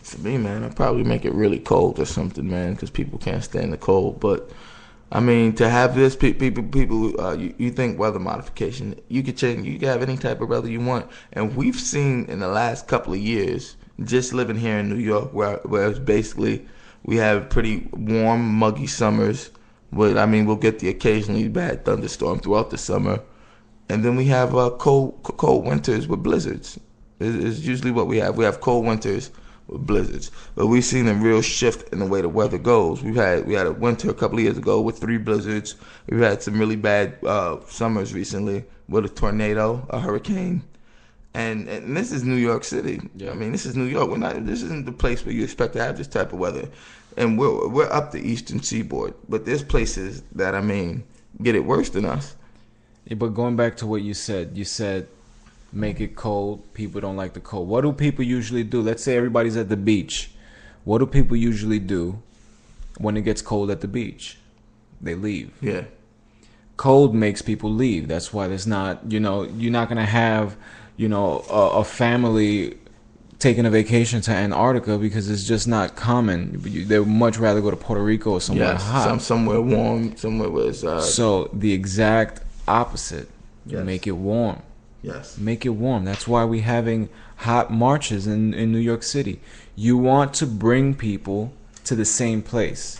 For 0.03 0.19
me, 0.19 0.37
man, 0.37 0.65
I'd 0.65 0.75
probably 0.75 1.03
make 1.03 1.23
it 1.23 1.33
really 1.33 1.59
cold 1.59 1.97
or 1.97 2.05
something, 2.05 2.49
man, 2.49 2.73
because 2.73 2.89
people 2.89 3.17
can't 3.17 3.43
stand 3.43 3.71
the 3.71 3.77
cold. 3.77 4.19
But 4.19 4.51
I 5.13 5.21
mean, 5.21 5.53
to 5.55 5.69
have 5.69 5.95
this, 5.95 6.13
pe- 6.13 6.33
people, 6.33 6.63
people, 6.63 7.19
uh, 7.21 7.35
you, 7.35 7.55
you 7.57 7.71
think 7.71 7.97
weather 7.97 8.19
modification? 8.19 8.99
You 9.07 9.23
could 9.23 9.37
change. 9.37 9.65
You 9.65 9.79
can 9.79 9.87
have 9.87 10.03
any 10.03 10.17
type 10.17 10.41
of 10.41 10.49
weather 10.49 10.69
you 10.69 10.81
want, 10.81 11.09
and 11.31 11.55
we've 11.55 11.79
seen 11.79 12.25
in 12.25 12.39
the 12.39 12.49
last 12.49 12.87
couple 12.87 13.13
of 13.13 13.19
years, 13.19 13.77
just 14.03 14.33
living 14.33 14.57
here 14.57 14.77
in 14.77 14.89
New 14.89 14.99
York, 14.99 15.33
where 15.33 15.57
where 15.63 15.87
it's 15.89 15.99
basically 15.99 16.67
we 17.03 17.15
have 17.15 17.49
pretty 17.49 17.87
warm, 17.93 18.41
muggy 18.55 18.87
summers. 18.87 19.51
But 19.93 20.17
I 20.17 20.25
mean, 20.25 20.45
we'll 20.45 20.57
get 20.57 20.79
the 20.79 20.89
occasionally 20.89 21.47
bad 21.47 21.85
thunderstorm 21.85 22.39
throughout 22.39 22.71
the 22.71 22.77
summer, 22.77 23.21
and 23.87 24.03
then 24.03 24.17
we 24.17 24.25
have 24.25 24.53
uh, 24.53 24.71
cold, 24.71 25.23
cold 25.23 25.65
winters 25.65 26.09
with 26.09 26.23
blizzards. 26.23 26.77
Is 27.21 27.35
is 27.35 27.67
usually 27.67 27.91
what 27.91 28.07
we 28.07 28.17
have. 28.17 28.35
We 28.35 28.43
have 28.43 28.59
cold 28.59 28.85
winters 28.85 29.31
with 29.67 29.85
blizzards. 29.85 30.31
But 30.55 30.67
we've 30.67 30.83
seen 30.83 31.07
a 31.07 31.13
real 31.13 31.41
shift 31.41 31.91
in 31.93 31.99
the 31.99 32.05
way 32.05 32.21
the 32.21 32.29
weather 32.29 32.57
goes. 32.57 33.01
We've 33.01 33.15
had 33.15 33.45
we 33.45 33.53
had 33.53 33.67
a 33.67 33.71
winter 33.71 34.09
a 34.09 34.13
couple 34.13 34.37
of 34.37 34.43
years 34.43 34.57
ago 34.57 34.81
with 34.81 34.99
three 34.99 35.17
blizzards. 35.17 35.75
We've 36.07 36.19
had 36.19 36.41
some 36.41 36.59
really 36.59 36.75
bad 36.75 37.17
uh, 37.25 37.57
summers 37.67 38.13
recently 38.13 38.65
with 38.89 39.05
a 39.05 39.09
tornado, 39.09 39.85
a 39.89 39.99
hurricane. 39.99 40.63
And, 41.35 41.67
and 41.67 41.97
this 41.97 42.11
is 42.11 42.23
New 42.23 42.35
York 42.35 42.63
City. 42.63 43.01
Yeah. 43.15 43.31
I 43.31 43.33
mean, 43.33 43.51
this 43.51 43.65
is 43.65 43.75
New 43.75 43.85
York. 43.85 44.09
We're 44.09 44.17
not. 44.17 44.45
This 44.45 44.61
isn't 44.61 44.85
the 44.85 44.91
place 44.91 45.25
where 45.25 45.33
you 45.33 45.43
expect 45.43 45.73
to 45.73 45.83
have 45.83 45.97
this 45.97 46.07
type 46.07 46.31
of 46.31 46.39
weather. 46.39 46.69
And 47.17 47.39
we're 47.39 47.67
we're 47.67 47.91
up 47.91 48.11
the 48.11 48.19
eastern 48.19 48.61
seaboard, 48.61 49.13
but 49.29 49.45
there's 49.45 49.63
places 49.63 50.23
that 50.33 50.55
I 50.55 50.61
mean 50.61 51.03
get 51.41 51.55
it 51.55 51.65
worse 51.65 51.89
than 51.89 52.05
us. 52.05 52.35
Yeah, 53.05 53.15
but 53.15 53.29
going 53.29 53.55
back 53.55 53.77
to 53.77 53.87
what 53.87 54.01
you 54.01 54.13
said, 54.13 54.57
you 54.57 54.65
said 54.65 55.07
make 55.73 55.99
it 55.99 56.15
cold. 56.15 56.73
People 56.73 57.01
don't 57.01 57.17
like 57.17 57.33
the 57.33 57.39
cold. 57.39 57.67
What 57.67 57.81
do 57.81 57.91
people 57.91 58.23
usually 58.23 58.63
do? 58.63 58.81
Let's 58.81 59.03
say 59.03 59.17
everybody's 59.17 59.57
at 59.57 59.69
the 59.69 59.77
beach. 59.77 60.31
What 60.83 60.99
do 60.99 61.05
people 61.05 61.35
usually 61.35 61.79
do 61.79 62.21
when 62.97 63.17
it 63.17 63.21
gets 63.21 63.41
cold 63.41 63.71
at 63.71 63.81
the 63.81 63.87
beach? 63.87 64.37
they 65.01 65.15
leave. 65.15 65.51
Yeah. 65.61 65.81
Cold 66.77 67.13
makes 67.13 67.41
people 67.41 67.69
leave. 67.69 68.07
That's 68.07 68.31
why 68.33 68.47
there's 68.47 68.65
not, 68.65 69.11
you 69.11 69.19
know, 69.19 69.43
you're 69.43 69.71
not 69.71 69.89
gonna 69.89 70.05
have, 70.05 70.55
you 70.95 71.09
know, 71.09 71.43
a, 71.49 71.79
a 71.79 71.83
family 71.83 72.77
taking 73.37 73.65
a 73.65 73.69
vacation 73.69 74.21
to 74.21 74.31
Antarctica 74.31 74.97
because 74.97 75.29
it's 75.29 75.43
just 75.43 75.67
not 75.67 75.97
common. 75.97 76.57
They 76.87 76.97
would 76.99 77.07
much 77.09 77.37
rather 77.37 77.59
go 77.59 77.69
to 77.69 77.75
Puerto 77.75 78.01
Rico 78.01 78.31
or 78.31 78.41
somewhere 78.41 78.69
Yes. 78.73 78.83
hot. 78.83 79.03
Some 79.03 79.19
somewhere 79.19 79.59
warm, 79.61 80.15
somewhere 80.15 80.49
where 80.49 80.69
it's 80.69 80.85
uh 80.85 81.01
so 81.01 81.49
the 81.51 81.73
exact 81.73 82.41
opposite. 82.65 83.29
Yes. 83.65 83.85
Make 83.85 84.07
it 84.07 84.11
warm. 84.11 84.61
Yes. 85.03 85.37
Make 85.37 85.65
it 85.65 85.69
warm. 85.69 86.05
That's 86.05 86.27
why 86.27 86.43
we're 86.43 86.63
having 86.63 87.09
hot 87.37 87.71
marches 87.71 88.25
in, 88.25 88.53
in 88.55 88.71
New 88.71 88.79
York 88.79 89.03
City. 89.03 89.39
You 89.75 89.97
want 89.97 90.33
to 90.35 90.47
bring 90.47 90.95
people 90.95 91.53
to 91.83 91.95
the 91.95 92.05
same 92.05 92.41
place. 92.41 92.99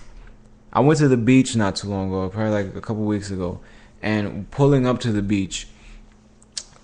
I 0.72 0.82
went 0.82 1.00
to 1.00 1.08
the 1.08 1.18
beach 1.18 1.56
not 1.56 1.76
too 1.76 1.88
long 1.88 2.10
ago, 2.10 2.30
probably 2.30 2.52
like 2.52 2.76
a 2.76 2.82
couple 2.82 3.04
weeks 3.04 3.32
ago, 3.32 3.60
and 4.02 4.50
pulling 4.52 4.86
up 4.86 5.00
to 5.02 5.12
the 5.12 5.22
beach, 5.22 5.68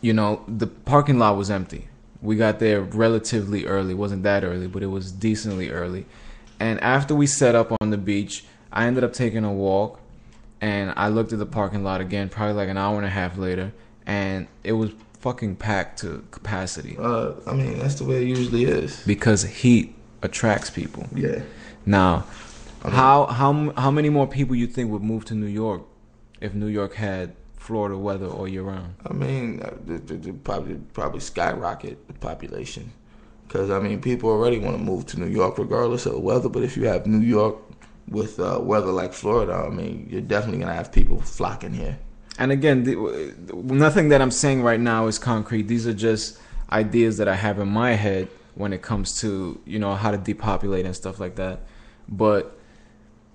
you 0.02 0.14
know, 0.14 0.44
the 0.48 0.68
parking 0.68 1.20
lot 1.20 1.38
was 1.38 1.52
empty. 1.52 1.88
We 2.22 2.36
got 2.36 2.60
there 2.60 2.82
relatively 2.82 3.66
early. 3.66 3.92
It 3.92 3.98
wasn't 3.98 4.24
that 4.24 4.44
early, 4.44 4.68
but 4.68 4.84
it 4.84 4.88
was 4.88 5.12
decently 5.12 5.70
early. 5.70 6.06
And 6.60 6.80
after 6.82 7.16
we 7.16 7.28
set 7.28 7.56
up 7.56 7.72
on 7.82 7.90
the 7.90 7.98
beach, 7.98 8.46
I 8.72 8.86
ended 8.86 9.04
up 9.04 9.14
taking 9.14 9.44
a 9.44 9.52
walk 9.52 10.00
and 10.62 10.94
I 10.98 11.08
looked 11.08 11.32
at 11.34 11.40
the 11.40 11.46
parking 11.46 11.84
lot 11.84 12.02
again, 12.02 12.30
probably 12.30 12.54
like 12.54 12.70
an 12.70 12.78
hour 12.78 12.98
and 12.98 13.06
a 13.06 13.10
half 13.10 13.38
later, 13.38 13.72
and 14.06 14.48
it 14.64 14.74
was 14.74 14.92
fucking 15.20 15.56
packed 15.56 16.00
to 16.00 16.24
capacity 16.32 16.96
Uh 17.00 17.34
I 17.46 17.54
mean 17.54 17.78
that's 17.80 17.96
the 17.96 18.06
way 18.06 18.18
it 18.24 18.28
usually 18.38 18.64
is. 18.66 19.02
because 19.06 19.44
heat 19.44 19.96
attracts 20.22 20.70
people. 20.70 21.06
Yeah. 21.16 21.42
Now, 21.86 22.26
I 22.84 22.88
mean- 22.88 22.96
how 22.96 23.26
how 23.28 23.52
how 23.84 23.92
many 23.92 24.10
more 24.10 24.28
people 24.28 24.56
you 24.56 24.68
think 24.68 24.92
would 24.92 25.04
move 25.04 25.24
to 25.26 25.34
New 25.36 25.48
York 25.64 25.82
if 26.42 26.54
New 26.54 26.68
York 26.80 26.94
had 26.96 27.34
Florida 27.58 27.98
weather 27.98 28.28
all 28.28 28.48
year 28.48 28.64
round? 28.64 28.96
I 29.10 29.14
mean, 29.14 29.62
uh, 29.62 29.72
probably 30.44 30.76
probably 30.94 31.20
skyrocket 31.20 31.96
the 32.08 32.14
population, 32.14 32.92
because 33.48 33.70
I 33.70 33.80
mean, 33.80 34.02
people 34.02 34.30
already 34.30 34.60
want 34.60 34.78
to 34.78 34.84
move 34.92 35.06
to 35.08 35.20
New 35.20 35.28
York 35.42 35.58
regardless 35.58 36.06
of 36.06 36.14
the 36.14 36.20
weather. 36.20 36.50
But 36.50 36.64
if 36.64 36.76
you 36.78 36.88
have 36.88 37.06
New 37.06 37.26
York 37.26 37.56
with 38.08 38.40
uh, 38.40 38.60
weather 38.62 38.92
like 39.02 39.14
Florida, 39.14 39.54
I 39.54 39.70
mean, 39.70 40.08
you're 40.12 40.22
definitely 40.36 40.60
gonna 40.60 40.74
have 40.82 40.92
people 40.92 41.22
flocking 41.22 41.74
here. 41.74 41.98
And 42.40 42.54
again, 42.54 42.84
the, 42.84 43.36
nothing 43.54 44.10
that 44.10 44.22
I'm 44.22 44.32
saying 44.32 44.64
right 44.64 44.80
now 44.80 45.08
is 45.08 45.20
concrete. 45.20 45.64
These 45.68 45.86
are 45.86 45.94
just 45.94 46.40
ideas 46.72 47.18
that 47.18 47.28
I 47.28 47.36
have 47.36 47.60
in 47.60 47.68
my 47.68 47.92
head 47.92 48.30
when 48.56 48.72
it 48.74 48.82
comes 48.82 49.20
to 49.22 49.60
you 49.66 49.78
know 49.78 49.96
how 49.96 50.12
to 50.12 50.18
depopulate 50.18 50.86
and 50.86 50.96
stuff 50.96 51.20
like 51.20 51.36
that. 51.36 51.60
But 52.08 52.58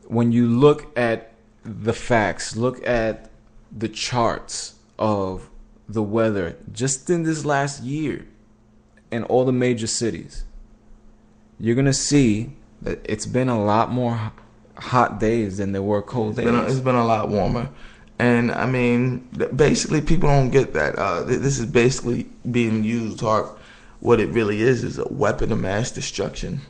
when 0.07 0.33
you 0.33 0.49
look 0.49 0.97
at 0.99 1.33
the 1.63 1.93
facts, 1.93 2.57
look 2.57 2.85
at 2.87 3.31
the 3.71 3.89
charts 3.89 4.75
of 4.99 5.51
the 5.87 6.03
weather 6.03 6.57
just 6.73 7.11
in 7.11 7.25
this 7.25 7.45
last 7.45 7.83
year 7.83 8.27
in 9.11 9.23
all 9.25 9.45
the 9.45 9.53
major 9.53 9.87
cities, 9.87 10.45
you're 11.61 11.77
gonna 11.77 11.93
see 11.93 12.53
that 12.81 13.01
it's 13.05 13.27
been 13.27 13.51
a 13.51 13.63
lot 13.63 13.91
more 13.91 14.33
hot 14.77 15.21
days 15.21 15.59
than 15.59 15.73
there 15.73 15.83
were 15.83 16.03
cold 16.03 16.39
It's 16.39 16.45
been, 16.45 16.55
a, 16.55 16.63
days. 16.63 16.73
it's 16.77 16.85
been 16.85 16.95
a 16.95 17.05
lot 17.05 17.29
warmer, 17.29 17.69
and 18.19 18.53
I 18.53 18.67
mean, 18.67 19.29
basically, 19.57 20.01
people 20.01 20.29
don't 20.29 20.51
get 20.51 20.73
that. 20.75 20.97
Uh, 20.99 21.23
this 21.25 21.59
is 21.59 21.67
basically 21.67 22.27
being 22.51 22.85
used 22.85 23.21
hard. 23.21 23.47
What 24.01 24.21
it 24.21 24.29
really 24.31 24.61
is 24.63 24.85
is 24.85 24.99
a 24.99 25.09
weapon 25.09 25.51
of 25.53 25.61
mass 25.61 25.91
destruction. 25.91 26.61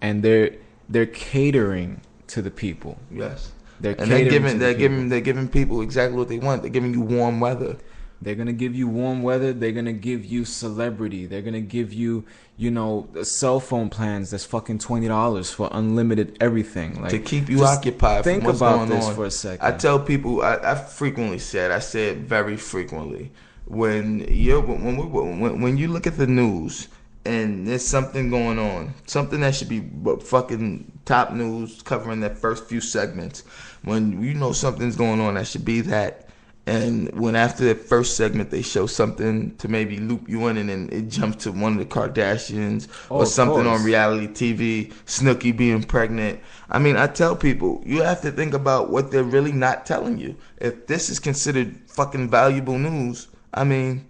and 0.00 0.22
they're 0.22 0.52
they're 0.88 1.06
catering 1.06 2.00
to 2.28 2.42
the 2.42 2.50
people. 2.50 2.98
Yes. 3.10 3.52
They're 3.80 3.94
And 3.98 4.10
they're 4.10 4.28
giving 4.28 4.58
the 4.58 4.64
they're 4.64 4.74
people. 4.74 4.88
giving 4.88 5.08
they're 5.08 5.20
giving 5.20 5.48
people 5.48 5.80
exactly 5.82 6.18
what 6.18 6.28
they 6.28 6.38
want. 6.38 6.62
They're 6.62 6.70
giving 6.70 6.92
you 6.94 7.00
warm 7.02 7.40
weather. 7.40 7.76
They're 8.22 8.36
gonna 8.36 8.52
give 8.52 8.74
you 8.74 8.86
warm 8.86 9.22
weather. 9.22 9.52
They're 9.52 9.72
gonna 9.72 9.92
give 9.92 10.24
you 10.24 10.44
celebrity. 10.44 11.26
They're 11.26 11.42
gonna 11.42 11.60
give 11.60 11.92
you, 11.92 12.24
you 12.56 12.70
know, 12.70 13.08
cell 13.22 13.58
phone 13.58 13.90
plans 13.90 14.30
that's 14.30 14.44
fucking 14.44 14.78
twenty 14.78 15.08
dollars 15.08 15.50
for 15.50 15.68
unlimited 15.72 16.36
everything. 16.40 17.02
Like 17.02 17.10
to 17.10 17.18
keep 17.18 17.48
you 17.48 17.64
occupied. 17.64 18.24
Think 18.24 18.44
what's 18.44 18.58
about 18.58 18.76
going 18.76 18.90
this 18.90 19.06
on. 19.06 19.14
for 19.14 19.26
a 19.26 19.30
second. 19.30 19.66
I 19.66 19.76
tell 19.76 19.98
people, 19.98 20.42
I, 20.42 20.56
I 20.56 20.74
frequently 20.76 21.38
said, 21.38 21.72
I 21.72 21.80
say 21.80 22.10
it 22.10 22.18
very 22.18 22.56
frequently, 22.56 23.32
when 23.66 24.20
you 24.32 24.60
when 24.60 24.96
we 24.96 25.04
when, 25.04 25.60
when 25.60 25.76
you 25.76 25.88
look 25.88 26.06
at 26.06 26.16
the 26.16 26.26
news 26.26 26.88
and 27.24 27.66
there's 27.66 27.86
something 27.86 28.30
going 28.30 28.58
on, 28.58 28.94
something 29.06 29.40
that 29.40 29.54
should 29.54 29.68
be 29.68 29.88
fucking 30.24 30.90
top 31.04 31.32
news 31.32 31.82
covering 31.82 32.20
that 32.20 32.38
first 32.38 32.66
few 32.66 32.80
segments. 32.80 33.42
When 33.82 34.22
you 34.22 34.34
know 34.34 34.52
something's 34.52 34.96
going 34.96 35.20
on, 35.20 35.34
that 35.34 35.46
should 35.48 35.64
be 35.64 35.80
that. 35.82 36.28
And 36.64 37.12
when 37.18 37.34
after 37.34 37.64
the 37.64 37.74
first 37.74 38.16
segment 38.16 38.50
they 38.50 38.62
show 38.62 38.86
something 38.86 39.56
to 39.56 39.66
maybe 39.66 39.98
loop 39.98 40.28
you 40.28 40.46
in, 40.46 40.56
and 40.56 40.68
then 40.68 40.88
it 40.92 41.08
jumps 41.08 41.42
to 41.44 41.50
one 41.52 41.72
of 41.72 41.78
the 41.78 41.84
Kardashians 41.84 42.86
Oh, 43.10 43.18
or 43.18 43.26
something 43.26 43.66
on 43.66 43.82
reality 43.82 44.28
TV, 44.28 44.92
Snooki 45.06 45.56
being 45.56 45.82
pregnant. 45.82 46.38
I 46.70 46.78
mean, 46.78 46.96
I 46.96 47.08
tell 47.08 47.34
people 47.34 47.82
you 47.84 48.02
have 48.02 48.20
to 48.22 48.30
think 48.30 48.54
about 48.54 48.90
what 48.90 49.10
they're 49.10 49.24
really 49.24 49.50
not 49.50 49.86
telling 49.86 50.18
you. 50.18 50.36
If 50.58 50.86
this 50.86 51.10
is 51.10 51.18
considered 51.18 51.76
fucking 51.88 52.30
valuable 52.30 52.78
news, 52.78 53.26
I 53.52 53.64
mean, 53.64 54.06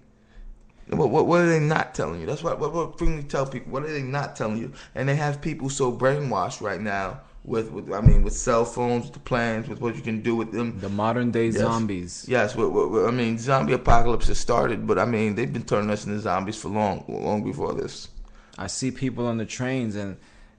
what 0.88 1.08
what, 1.08 1.26
what 1.26 1.40
are 1.40 1.48
they 1.48 1.60
not 1.60 1.94
telling 1.94 2.20
you? 2.20 2.26
That's 2.26 2.42
what 2.42 2.60
what 2.60 2.74
what 2.74 2.98
frequently 2.98 3.28
tell 3.28 3.46
people. 3.46 3.72
What 3.72 3.84
are 3.84 3.92
they 3.92 4.02
not 4.02 4.36
telling 4.36 4.58
you? 4.58 4.72
And 4.94 5.08
they 5.08 5.16
have 5.16 5.40
people 5.40 5.70
so 5.70 5.90
brainwashed 5.90 6.60
right 6.60 6.80
now 6.80 7.22
with 7.44 7.70
with 7.70 7.92
I 7.92 8.00
mean 8.00 8.22
with 8.22 8.34
cell 8.34 8.64
phones, 8.64 9.04
with 9.06 9.14
the 9.14 9.20
plans, 9.20 9.68
with 9.68 9.80
what 9.80 9.96
you 9.96 10.02
can 10.02 10.20
do 10.22 10.36
with 10.36 10.52
them. 10.52 10.78
the 10.80 10.88
modern 10.88 11.30
day 11.30 11.46
Yes. 11.46 11.58
zombies. 11.58 12.24
Yes, 12.28 12.54
what, 12.54 12.70
what- 12.72 13.06
I 13.06 13.10
mean, 13.10 13.38
zombie 13.38 13.72
apocalypse 13.72 14.28
has 14.28 14.38
started, 14.38 14.86
but 14.86 14.98
I 14.98 15.04
mean, 15.04 15.34
they've 15.34 15.52
been 15.52 15.64
turning 15.64 15.90
us 15.90 16.06
into 16.06 16.20
zombies 16.20 16.56
for 16.56 16.68
long, 16.68 17.04
long 17.08 17.42
before 17.42 17.74
this. 17.74 18.08
I 18.58 18.66
see 18.68 18.90
people 18.90 19.26
on 19.26 19.38
the 19.38 19.46
trains 19.46 19.96
and 19.96 20.16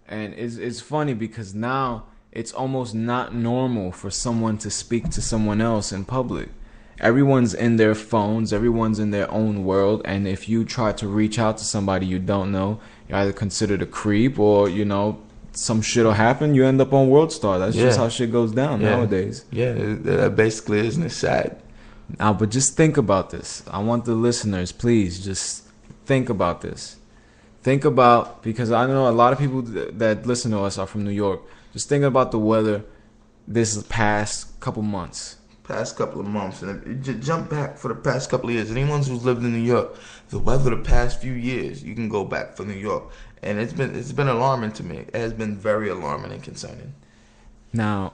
and 0.07 0.33
it's 0.33 0.57
it's 0.57 0.81
funny 0.81 1.13
because 1.13 1.53
now 1.55 2.03
it's 2.31 2.51
almost 2.51 2.93
not 2.95 3.33
normal 3.33 3.91
for 3.91 4.09
someone 4.09 4.57
to 4.57 4.69
speak 4.69 5.09
to 5.11 5.21
someone 5.21 5.61
else 5.61 5.91
in 5.93 6.03
public. 6.03 6.49
Everyone's 6.99 7.53
in 7.53 7.77
their 7.77 7.95
phones, 7.95 8.51
everyone's 8.53 8.99
in 8.99 9.11
their 9.11 9.29
own 9.31 9.63
world, 9.65 10.01
and 10.05 10.27
if 10.27 10.47
you 10.49 10.63
try 10.65 10.91
to 10.93 11.07
reach 11.07 11.39
out 11.39 11.57
to 11.59 11.63
somebody 11.63 12.05
you 12.05 12.19
don't 12.19 12.51
know, 12.51 12.79
you're 13.07 13.17
either 13.19 13.33
considered 13.33 13.81
a 13.81 13.85
creep 13.85 14.37
or, 14.39 14.69
you 14.69 14.85
know, 14.85 15.19
some 15.53 15.81
shit'll 15.81 16.13
happen, 16.13 16.55
you 16.55 16.65
end 16.65 16.81
up 16.81 16.93
on 16.93 17.09
World 17.09 17.31
Star. 17.31 17.59
That's 17.59 17.75
just 17.75 17.97
how 17.97 18.09
shit 18.09 18.31
goes 18.31 18.51
down 18.51 18.81
Yeah. 18.81 18.91
nowadays. 18.91 19.45
Yeah, 19.51 19.73
that 19.73 20.35
basically 20.35 20.79
isn't 20.85 21.03
it's 21.03 21.15
sad. 21.15 21.57
Now, 22.19 22.33
but 22.33 22.49
just 22.49 22.75
think 22.75 22.97
about 22.97 23.29
this. 23.29 23.63
I 23.69 23.79
want 23.79 24.05
the 24.05 24.13
listeners, 24.13 24.71
please, 24.71 25.23
just 25.23 25.63
think 26.05 26.29
about 26.29 26.61
this. 26.61 26.97
Think 27.61 27.85
about 27.85 28.43
because 28.43 28.71
I 28.71 28.85
know 28.87 29.07
a 29.07 29.11
lot 29.11 29.31
of 29.31 29.39
people 29.39 29.61
that 29.61 30.25
listen 30.25 30.51
to 30.51 30.59
us 30.59 30.77
are 30.77 30.85
from 30.85 31.03
New 31.05 31.11
York. 31.11 31.41
Just 31.71 31.87
think 31.87 32.03
about 32.03 32.31
the 32.31 32.39
weather 32.39 32.83
this 33.47 33.81
past 33.83 34.59
couple 34.59 34.81
months. 34.81 35.37
Past 35.63 35.95
couple 35.95 36.19
of 36.19 36.27
months, 36.27 36.61
and 36.61 36.81
if 36.81 36.87
you 36.87 36.95
ju- 36.95 37.19
jump 37.19 37.49
back 37.49 37.77
for 37.77 37.87
the 37.87 37.95
past 37.95 38.29
couple 38.29 38.49
of 38.49 38.55
years. 38.55 38.69
Anyone 38.69 39.01
who's 39.01 39.23
lived 39.23 39.43
in 39.43 39.53
New 39.53 39.65
York, 39.65 39.95
the 40.29 40.37
weather 40.37 40.69
the 40.71 40.83
past 40.83 41.21
few 41.21 41.31
years, 41.31 41.81
you 41.81 41.95
can 41.95 42.09
go 42.09 42.25
back 42.25 42.57
for 42.57 42.65
New 42.65 42.73
York, 42.73 43.03
and 43.41 43.59
it's 43.59 43.71
been 43.71 43.95
it's 43.95 44.11
been 44.11 44.27
alarming 44.27 44.73
to 44.73 44.83
me. 44.83 44.97
It 44.97 45.15
has 45.15 45.31
been 45.31 45.55
very 45.55 45.87
alarming 45.89 46.33
and 46.33 46.43
concerning. 46.43 46.93
Now, 47.71 48.11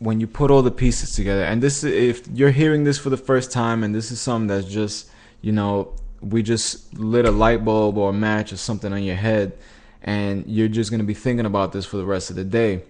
when 0.00 0.20
you 0.20 0.26
put 0.26 0.50
all 0.50 0.62
the 0.62 0.72
pieces 0.72 1.14
together, 1.14 1.44
and 1.44 1.62
this 1.62 1.84
if 1.84 2.26
you're 2.28 2.50
hearing 2.50 2.84
this 2.84 2.98
for 2.98 3.10
the 3.10 3.16
first 3.16 3.52
time, 3.52 3.84
and 3.84 3.94
this 3.94 4.10
is 4.10 4.20
something 4.20 4.48
that's 4.48 4.66
just 4.66 5.08
you 5.40 5.52
know 5.52 5.92
we 6.20 6.42
just 6.42 6.98
lit 6.98 7.26
a 7.26 7.30
light 7.30 7.64
bulb 7.64 7.96
or 7.96 8.10
a 8.10 8.12
match 8.12 8.52
or 8.52 8.56
something 8.56 8.92
on 8.92 9.02
your 9.02 9.16
head, 9.16 9.56
and 10.02 10.44
you're 10.46 10.68
just 10.68 10.90
gonna 10.90 11.04
be 11.04 11.14
thinking 11.14 11.46
about 11.46 11.72
this 11.72 11.86
for 11.86 11.96
the 11.96 12.04
rest 12.04 12.30
of 12.30 12.36
the 12.36 12.44
day. 12.44 12.82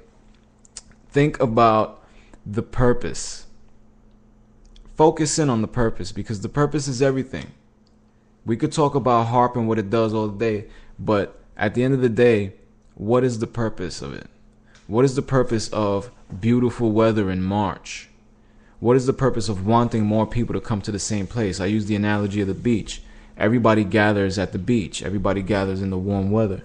Think 1.11 1.40
about 1.40 1.98
the 2.50 2.62
purpose. 2.62 3.45
Focus 4.97 5.38
in 5.38 5.50
on 5.50 5.61
the 5.61 5.69
purpose 5.69 6.12
because 6.12 6.40
the 6.40 6.49
purpose 6.49 6.88
is 6.88 7.02
everything. 7.02 7.52
We 8.47 8.57
could 8.57 8.73
talk 8.73 8.95
about 8.95 9.26
harp 9.26 9.55
and 9.55 9.69
what 9.69 9.78
it 9.78 9.90
does 9.90 10.14
all 10.14 10.28
day, 10.28 10.69
but 10.99 11.38
at 11.59 11.75
the 11.75 11.85
end 11.85 11.93
of 11.93 12.00
the 12.00 12.09
day, 12.09 12.55
what 12.95 13.23
is 13.23 13.38
the 13.38 13.47
purpose 13.47 14.00
of 14.00 14.14
it? 14.14 14.28
What 14.87 15.05
is 15.05 15.14
the 15.14 15.23
purpose 15.23 15.69
of 15.69 16.11
beautiful 16.40 16.90
weather 16.90 17.31
in 17.31 17.43
March? 17.43 18.09
What 18.81 18.97
is 18.97 19.05
the 19.05 19.12
purpose 19.12 19.50
of 19.50 19.67
wanting 19.67 20.07
more 20.07 20.26
people 20.26 20.55
to 20.55 20.61
come 20.61 20.81
to 20.83 20.93
the 20.93 20.99
same 20.99 21.26
place? 21.26 21.61
I 21.61 21.67
use 21.67 21.85
the 21.85 21.97
analogy 21.97 22.40
of 22.40 22.49
the 22.49 22.55
beach. 22.55 23.02
Everybody 23.37 23.85
gathers 23.85 24.38
at 24.38 24.52
the 24.52 24.59
beach, 24.59 25.02
everybody 25.02 25.43
gathers 25.43 25.83
in 25.83 25.90
the 25.90 25.99
warm 25.99 26.31
weather. 26.31 26.62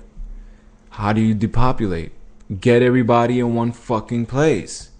How 0.92 1.12
do 1.12 1.20
you 1.20 1.34
depopulate? 1.34 2.13
Get 2.62 2.82
everybody 2.82 3.40
in 3.40 3.54
one 3.54 3.74
fucking 3.74 4.28
place. 4.28 4.92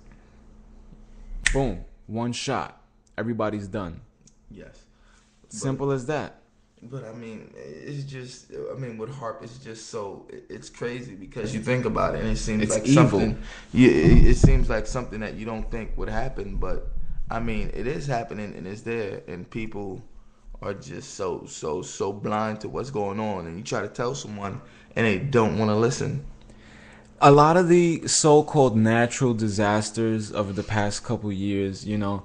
Boom, 1.54 1.86
one 2.08 2.34
shot. 2.34 2.82
Everybody's 3.18 3.68
done. 3.68 4.02
Yes. 4.50 4.84
Simple 5.50 5.92
as 5.92 6.08
that. 6.08 6.40
But 6.82 7.06
I 7.06 7.14
mean, 7.14 7.54
it's 7.56 8.04
just. 8.04 8.52
I 8.72 8.78
mean, 8.78 8.98
with 8.98 9.10
harp, 9.10 9.42
it's 9.44 9.58
just 9.60 9.90
so. 9.90 10.28
It's 10.50 10.70
crazy 10.70 11.16
because 11.16 11.54
you 11.54 11.62
think 11.62 11.86
about 11.86 12.16
it, 12.16 12.22
and 12.22 12.30
it 12.30 12.38
seems 12.38 12.64
It's 12.64 12.74
like 12.74 12.86
evil. 12.88 12.96
something. 13.10 13.42
Yeah, 13.72 13.90
it, 13.90 14.28
it 14.28 14.36
seems 14.36 14.70
like 14.70 14.86
something 14.86 15.22
that 15.22 15.36
you 15.36 15.46
don't 15.46 15.70
think 15.72 15.96
would 15.98 16.10
happen, 16.10 16.58
but 16.58 16.90
I 17.30 17.40
mean, 17.40 17.72
it 17.74 17.88
is 17.88 18.06
happening, 18.06 18.54
and 18.56 18.68
it's 18.68 18.82
there, 18.82 19.22
and 19.28 19.50
people 19.50 20.04
are 20.62 20.74
just 20.74 21.14
so 21.14 21.46
so 21.46 21.82
so 21.82 22.12
blind 22.12 22.60
to 22.62 22.70
what's 22.70 22.90
going 22.90 23.20
on, 23.20 23.48
and 23.48 23.58
you 23.58 23.64
try 23.64 23.82
to 23.82 23.88
tell 23.88 24.14
someone, 24.14 24.60
and 24.96 25.06
they 25.06 25.20
don't 25.20 25.58
want 25.58 25.70
to 25.70 25.76
listen. 25.76 26.26
A 27.22 27.32
lot 27.32 27.58
of 27.58 27.70
the 27.70 28.08
so-called 28.08 28.76
natural 28.76 29.34
disasters 29.34 30.32
of 30.32 30.56
the 30.56 30.64
past 30.64 31.04
couple 31.04 31.32
years, 31.32 31.86
you 31.86 31.98
know, 31.98 32.24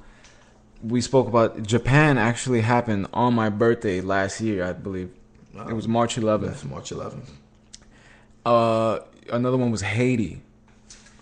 we 0.83 1.01
spoke 1.01 1.27
about 1.29 1.63
Japan 1.63 2.19
actually 2.19 2.61
happened 2.61 3.07
on 3.13 3.35
my 3.35 3.49
birthday 3.49 4.01
last 4.01 4.41
year, 4.41 4.65
I 4.65 4.73
believe. 4.73 5.11
It 5.69 5.73
was 5.73 5.89
March 5.89 6.17
11th. 6.17 6.47
That's 6.47 6.65
March 6.65 6.91
11th. 6.91 7.29
Uh, 8.47 9.01
another 9.31 9.57
one 9.57 9.71
was 9.71 9.81
Haiti. 9.81 10.41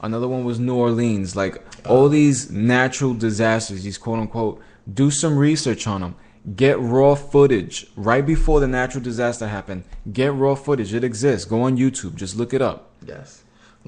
Another 0.01 0.29
one 0.29 0.45
was 0.45 0.59
New 0.59 0.77
Orleans. 0.77 1.35
Like 1.35 1.63
all 1.87 2.09
these 2.09 2.51
natural 2.51 3.15
disasters, 3.15 3.83
these 3.83 3.99
quote 3.99 4.19
unquote, 4.19 4.61
do 4.93 5.11
some 5.11 5.39
research 5.39 5.87
on 5.87 6.03
them. 6.03 6.17
Get 6.55 6.79
raw 6.79 7.15
footage 7.17 7.87
right 7.97 8.25
before 8.25 8.61
the 8.61 8.69
natural 8.69 9.03
disaster 9.03 9.49
happened. 9.49 9.85
Get 10.13 10.33
raw 10.33 10.55
footage. 10.55 10.95
It 10.95 11.03
exists. 11.03 11.45
Go 11.45 11.63
on 11.63 11.77
YouTube. 11.77 12.15
Just 12.15 12.37
look 12.37 12.55
it 12.55 12.63
up. 12.63 12.93
Yes. 13.05 13.43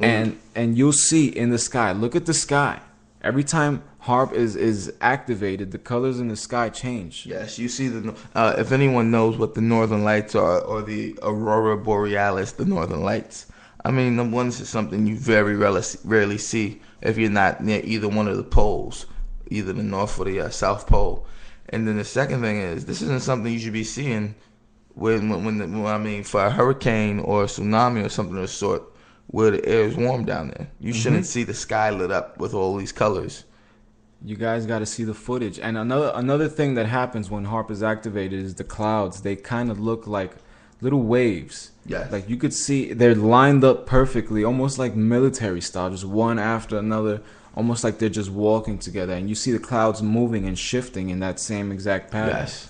And 0.05 0.39
and 0.55 0.77
you'll 0.77 0.93
see 0.93 1.27
in 1.29 1.51
the 1.51 1.59
sky. 1.59 1.93
Look 1.93 2.17
at 2.17 2.27
the 2.27 2.35
sky. 2.35 2.81
Every 3.23 3.45
time 3.45 3.83
harp 4.01 4.33
is 4.33 4.57
is 4.57 4.93
activated, 5.01 5.73
the 5.73 5.79
colors 5.79 6.21
in 6.21 6.29
the 6.29 6.37
sky 6.37 6.69
change. 6.69 7.27
Yes, 7.27 7.59
you 7.59 7.69
see 7.69 7.89
the. 7.89 8.15
Uh, 8.35 8.55
if 8.59 8.73
anyone 8.73 9.11
knows 9.11 9.37
what 9.37 9.55
the 9.55 9.61
Northern 9.61 10.05
Lights 10.05 10.35
are, 10.35 10.61
or 10.61 10.83
the 10.83 11.19
Aurora 11.23 11.77
Borealis, 11.77 12.53
the 12.53 12.65
Northern 12.65 13.03
Lights. 13.03 13.47
I 13.85 13.91
mean, 13.91 14.17
the 14.17 14.25
ones 14.25 14.61
is 14.61 14.69
something 14.69 15.07
you 15.07 15.17
very 15.17 15.55
rarely, 15.55 15.83
rarely 16.05 16.37
see 16.37 16.83
if 17.01 17.17
you're 17.17 17.31
not 17.31 17.63
near 17.63 17.81
either 17.85 18.09
one 18.09 18.27
of 18.27 18.37
the 18.37 18.43
poles, 18.43 19.07
either 19.51 19.73
the 19.73 19.85
North 19.85 20.19
or 20.19 20.25
the 20.25 20.41
uh, 20.41 20.49
South 20.51 20.87
Pole. 20.87 21.27
And 21.69 21.87
then 21.87 21.97
the 21.97 22.05
second 22.05 22.43
thing 22.43 22.61
is, 22.61 22.87
this 22.87 23.03
isn't 23.03 23.23
something 23.23 23.53
you 23.53 23.59
should 23.59 23.73
be 23.73 23.85
seeing 23.85 24.35
when, 24.95 25.29
when, 25.29 25.45
when, 25.45 25.59
the, 25.59 25.67
when 25.67 25.87
I 25.87 25.99
mean, 25.99 26.25
for 26.25 26.45
a 26.45 26.51
hurricane 26.51 27.21
or 27.21 27.45
a 27.45 27.47
tsunami 27.47 28.05
or 28.05 28.09
something 28.09 28.37
of 28.37 28.43
the 28.43 28.49
sort, 28.49 28.83
where 29.29 29.51
the 29.51 29.65
air 29.67 29.83
is 29.83 29.97
warm 29.97 30.25
down 30.25 30.49
there. 30.49 30.69
You 30.81 30.93
mm-hmm. 30.93 31.01
shouldn't 31.01 31.27
see 31.27 31.45
the 31.45 31.55
sky 31.55 31.91
lit 31.91 32.11
up 32.11 32.39
with 32.39 32.55
all 32.55 32.77
these 32.77 32.93
colors. 32.93 33.45
You 34.25 34.37
guys 34.37 34.67
got 34.67 34.81
to 34.81 34.87
see 34.87 35.05
the 35.05 35.15
footage. 35.15 35.61
And 35.61 35.79
another 35.79 36.11
another 36.15 36.49
thing 36.49 36.75
that 36.75 36.87
happens 36.87 37.31
when 37.31 37.45
harp 37.45 37.71
is 37.71 37.83
activated 37.83 38.45
is 38.45 38.55
the 38.57 38.65
clouds. 38.65 39.21
They 39.21 39.37
kind 39.37 39.71
of 39.71 39.79
look 39.79 40.07
like 40.07 40.33
little 40.81 41.03
waves. 41.03 41.71
Yes. 41.87 42.11
Like 42.11 42.29
you 42.29 42.37
could 42.37 42.53
see 42.53 42.93
they're 42.93 43.15
lined 43.15 43.65
up 43.65 43.87
perfectly, 43.87 44.43
almost 44.43 44.79
like 44.79 44.97
military 44.97 45.61
style, 45.61 45.91
just 45.91 46.05
one 46.05 46.39
after 46.39 46.79
another, 46.79 47.21
almost 47.55 47.85
like 47.85 47.99
they're 47.99 48.09
just 48.09 48.31
walking 48.31 48.79
together. 48.79 49.13
And 49.13 49.29
you 49.29 49.35
see 49.35 49.53
the 49.53 49.59
clouds 49.59 50.03
moving 50.03 50.47
and 50.47 50.59
shifting 50.59 51.11
in 51.11 51.21
that 51.21 51.39
same 51.39 51.71
exact 51.71 52.11
pattern. 52.11 52.37
Yes. 52.37 52.69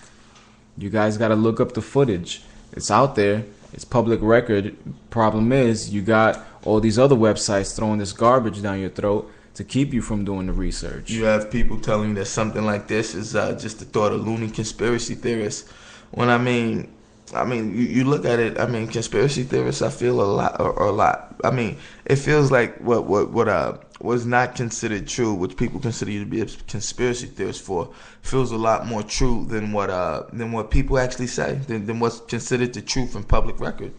You 0.77 0.91
guys 0.91 1.17
got 1.17 1.29
to 1.29 1.35
look 1.35 1.61
up 1.61 1.73
the 1.73 1.83
footage. 1.83 2.43
It's 2.73 2.91
out 2.91 3.15
there. 3.17 3.45
It's 3.73 3.85
public 3.85 4.21
record. 4.23 4.77
Problem 5.11 5.53
is, 5.53 5.91
you 5.91 6.03
got 6.03 6.45
all 6.65 6.81
these 6.81 6.99
other 6.99 7.17
websites 7.17 7.77
throwing 7.77 7.99
this 7.99 8.13
garbage 8.13 8.63
down 8.63 8.81
your 8.81 8.91
throat 8.91 9.31
to 9.55 9.65
keep 9.65 9.93
you 9.93 10.01
from 10.01 10.25
doing 10.25 10.47
the 10.47 10.53
research. 10.53 11.11
You 11.11 11.25
have 11.25 11.51
people 11.51 11.81
telling 11.81 12.11
you 12.11 12.15
that 12.17 12.27
something 12.27 12.65
like 12.65 12.89
this 12.89 13.15
is 13.15 13.35
uh, 13.35 13.59
just 13.59 13.81
the 13.81 13.85
thought 13.85 14.13
of 14.13 14.27
loony 14.27 14.49
conspiracy 14.51 15.15
theorists. 15.15 15.71
When 16.13 16.29
I 16.29 16.39
mean, 16.39 16.93
I 17.35 17.45
mean, 17.45 17.75
you, 17.77 17.85
you 17.85 18.05
look 18.05 18.25
at 18.25 18.39
it. 18.39 18.59
I 18.59 18.67
mean, 18.67 18.87
conspiracy 18.89 19.43
theorists. 19.43 19.83
I 19.83 19.91
feel 19.91 20.21
a 20.21 20.23
lot, 20.23 20.61
or, 20.61 20.73
or 20.73 20.87
a 20.87 20.93
lot. 20.93 21.37
I 21.45 21.51
mean, 21.51 21.77
it 22.05 22.17
feels 22.17 22.51
like 22.51 22.79
what 22.79 23.07
what 23.07 23.31
what 23.31 23.49
uh 23.49 23.79
was 24.01 24.25
not 24.25 24.55
considered 24.55 25.09
true, 25.09 25.35
which 25.35 25.57
people 25.57 25.81
consider 25.81 26.11
you 26.11 26.21
to 26.21 26.31
be 26.31 26.41
a 26.41 26.47
conspiracy 26.69 27.27
theorist 27.27 27.63
for, 27.63 27.93
feels 28.23 28.53
a 28.53 28.57
lot 28.57 28.87
more 28.87 29.03
true 29.03 29.45
than 29.47 29.73
what 29.73 29.91
uh 29.91 30.25
than 30.33 30.53
what 30.53 30.71
people 30.71 30.99
actually 30.99 31.27
say, 31.27 31.55
than, 31.67 31.87
than 31.87 32.01
what's 32.01 32.21
considered 32.21 32.73
the 32.75 32.83
truth 32.83 33.15
in 33.17 33.25
public 33.25 33.59
record. 33.61 33.93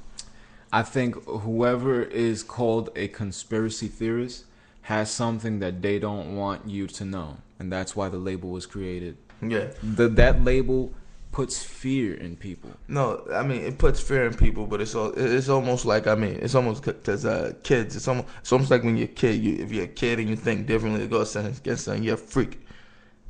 I 0.71 0.83
think 0.83 1.15
whoever 1.25 2.03
is 2.03 2.43
called 2.43 2.91
a 2.95 3.07
conspiracy 3.07 3.87
theorist 3.87 4.45
has 4.83 5.09
something 5.09 5.59
that 5.59 5.81
they 5.81 5.99
don't 5.99 6.35
want 6.35 6.67
you 6.67 6.87
to 6.87 7.05
know, 7.05 7.37
and 7.57 7.71
that's 7.71 7.95
why 7.95 8.09
the 8.09 8.17
label 8.17 8.51
was 8.51 8.65
created. 8.65 9.17
Yeah. 9.41 9.67
The, 9.81 10.07
that 10.09 10.43
label 10.43 10.93
puts 11.31 11.61
fear 11.63 12.15
in 12.15 12.35
people. 12.35 12.71
No, 12.87 13.23
I 13.33 13.43
mean 13.43 13.61
it 13.61 13.77
puts 13.77 13.99
fear 13.99 14.25
in 14.25 14.33
people, 14.33 14.65
but 14.65 14.81
it's 14.81 14.95
all 14.95 15.11
it's 15.15 15.49
almost 15.49 15.85
like 15.85 16.07
I 16.07 16.15
mean 16.15 16.39
it's 16.41 16.55
almost 16.55 16.83
because 16.83 17.25
uh, 17.25 17.53
kids 17.63 17.95
it's 17.95 18.07
almost 18.07 18.27
it's 18.39 18.51
almost 18.51 18.71
like 18.71 18.83
when 18.83 18.97
you're 18.97 19.05
a 19.05 19.07
kid, 19.07 19.41
you 19.43 19.63
if 19.63 19.71
you're 19.71 19.85
a 19.85 19.87
kid 19.87 20.19
and 20.19 20.29
you 20.29 20.35
think 20.35 20.65
differently, 20.65 21.03
it 21.03 21.09
goes 21.09 21.35
against 21.35 21.85
something, 21.85 22.03
you're 22.03 22.15
a 22.15 22.17
freak. 22.17 22.59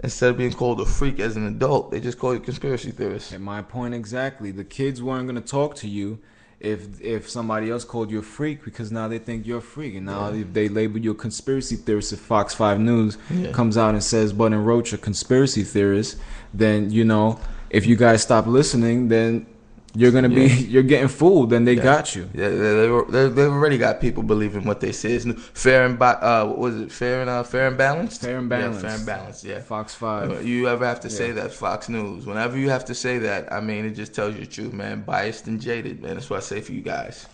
Instead 0.01 0.29
of 0.29 0.37
being 0.37 0.53
called 0.53 0.79
a 0.79 0.85
freak 0.85 1.19
as 1.19 1.35
an 1.35 1.45
adult, 1.45 1.91
they 1.91 1.99
just 1.99 2.17
call 2.17 2.33
you 2.33 2.39
a 2.39 2.43
conspiracy 2.43 2.91
theorist. 2.91 3.33
And 3.33 3.43
my 3.43 3.61
point 3.61 3.93
exactly. 3.93 4.51
The 4.51 4.63
kids 4.63 5.03
weren't 5.03 5.27
gonna 5.27 5.41
talk 5.41 5.75
to 5.75 5.89
you 5.89 6.19
if 6.61 7.01
if 7.01 7.29
somebody 7.29 7.69
else 7.69 7.83
called 7.83 8.09
you 8.09 8.19
a 8.19 8.21
freak 8.21 8.63
because 8.63 8.93
now 8.93 9.09
they 9.09 9.19
think 9.19 9.45
you're 9.45 9.57
a 9.57 9.61
freak. 9.61 9.95
And 9.95 10.05
now 10.05 10.31
if 10.31 10.53
they 10.53 10.69
label 10.69 10.99
you 10.99 11.11
a 11.11 11.15
conspiracy 11.15 11.75
theorist, 11.75 12.13
if 12.13 12.19
Fox 12.19 12.53
Five 12.53 12.79
News 12.79 13.17
Yeah. 13.29 13.51
comes 13.51 13.77
out 13.77 13.93
and 13.93 14.01
says 14.03 14.31
Bud 14.31 14.53
and 14.53 14.65
Roach 14.65 14.93
are 14.93 14.97
conspiracy 14.97 15.63
theorists, 15.63 16.15
then 16.53 16.91
you 16.91 17.03
know 17.03 17.37
if 17.69 17.85
you 17.85 17.95
guys 17.95 18.21
stop 18.21 18.47
listening, 18.47 19.07
then 19.07 19.45
you're 19.95 20.11
gonna 20.11 20.29
be 20.29 20.43
Yeah. 20.47 20.53
you're 20.73 20.83
getting 20.83 21.07
fooled. 21.07 21.49
Then 21.49 21.65
they 21.65 21.73
Yeah. 21.73 21.83
got 21.83 22.15
you. 22.15 22.29
Yeah, 22.33 22.49
they, 22.49 22.57
they, 22.57 23.01
they, 23.09 23.29
they've 23.29 23.51
already 23.51 23.77
got 23.77 23.99
people 23.99 24.23
believing 24.23 24.63
what 24.65 24.79
they 24.81 24.91
say 24.91 25.13
is 25.13 25.25
fair 25.53 25.85
and 25.85 25.99
uh, 26.01 26.45
what 26.45 26.57
was 26.57 26.75
it? 26.79 26.91
Fair 26.91 27.21
and 27.21 27.29
uh, 27.29 27.43
fair 27.43 27.67
and 27.67 27.77
balanced. 27.77 28.21
Fair 28.21 28.37
and 28.37 28.49
balanced. 28.49 28.83
Yeah, 28.83 28.89
fair 28.89 28.97
and 28.97 29.05
balanced. 29.05 29.43
Yeah. 29.43 29.59
Fox 29.61 29.95
Five. 29.95 30.45
You 30.45 30.67
ever 30.67 30.85
have 30.85 30.99
to 31.01 31.09
say 31.09 31.31
that 31.31 31.51
Fox 31.51 31.89
News? 31.89 32.25
Whenever 32.25 32.57
you 32.57 32.69
have 32.69 32.85
to 32.85 32.95
say 32.95 33.17
that, 33.19 33.51
I 33.51 33.59
mean, 33.61 33.85
it 33.85 33.91
just 33.91 34.13
tells 34.13 34.35
you 34.35 34.41
the 34.41 34.47
truth, 34.47 34.73
man. 34.73 35.01
Biased 35.01 35.47
and 35.47 35.59
jaded, 35.59 36.01
man. 36.01 36.15
That's 36.15 36.29
what 36.29 36.37
I 36.37 36.41
say 36.41 36.61
for 36.61 36.71
you 36.71 36.81
guys. 36.81 37.25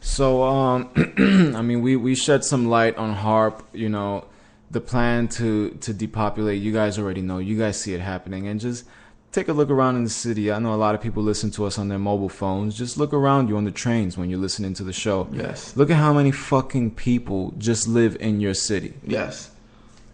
So, 0.00 0.42
um, 0.42 0.90
I 1.56 1.62
mean, 1.62 1.80
we, 1.80 1.96
we 1.96 2.14
shed 2.14 2.44
some 2.44 2.66
light 2.66 2.96
on 2.98 3.14
HARP, 3.14 3.62
you 3.72 3.88
know, 3.88 4.26
the 4.70 4.80
plan 4.80 5.28
to, 5.28 5.70
to 5.80 5.94
depopulate. 5.94 6.60
You 6.60 6.72
guys 6.72 6.98
already 6.98 7.22
know. 7.22 7.38
You 7.38 7.56
guys 7.58 7.80
see 7.80 7.94
it 7.94 8.00
happening. 8.00 8.46
And 8.46 8.60
just 8.60 8.84
take 9.34 9.48
a 9.48 9.52
look 9.52 9.68
around 9.68 9.96
in 9.96 10.04
the 10.04 10.10
city. 10.10 10.52
I 10.52 10.60
know 10.60 10.72
a 10.72 10.76
lot 10.76 10.94
of 10.94 11.00
people 11.00 11.22
listen 11.22 11.50
to 11.52 11.64
us 11.64 11.76
on 11.76 11.88
their 11.88 11.98
mobile 11.98 12.28
phones. 12.28 12.78
Just 12.78 12.96
look 12.96 13.12
around 13.12 13.48
you 13.48 13.56
on 13.56 13.64
the 13.64 13.72
trains 13.72 14.16
when 14.16 14.30
you're 14.30 14.38
listening 14.38 14.74
to 14.74 14.84
the 14.84 14.92
show. 14.92 15.28
Yes. 15.32 15.76
Look 15.76 15.90
at 15.90 15.96
how 15.96 16.12
many 16.12 16.30
fucking 16.30 16.92
people 16.92 17.52
just 17.58 17.88
live 17.88 18.16
in 18.20 18.40
your 18.40 18.54
city. 18.54 18.94
Yes. 19.04 19.50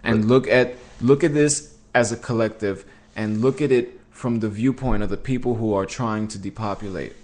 And 0.02 0.26
look 0.26 0.48
at 0.48 0.76
look 1.02 1.22
at 1.22 1.34
this 1.34 1.76
as 1.94 2.10
a 2.10 2.16
collective 2.16 2.86
and 3.14 3.42
look 3.42 3.60
at 3.60 3.70
it 3.70 4.00
from 4.10 4.40
the 4.40 4.48
viewpoint 4.48 5.02
of 5.02 5.10
the 5.10 5.18
people 5.18 5.56
who 5.56 5.74
are 5.74 5.84
trying 5.84 6.26
to 6.28 6.38
depopulate. 6.38 7.14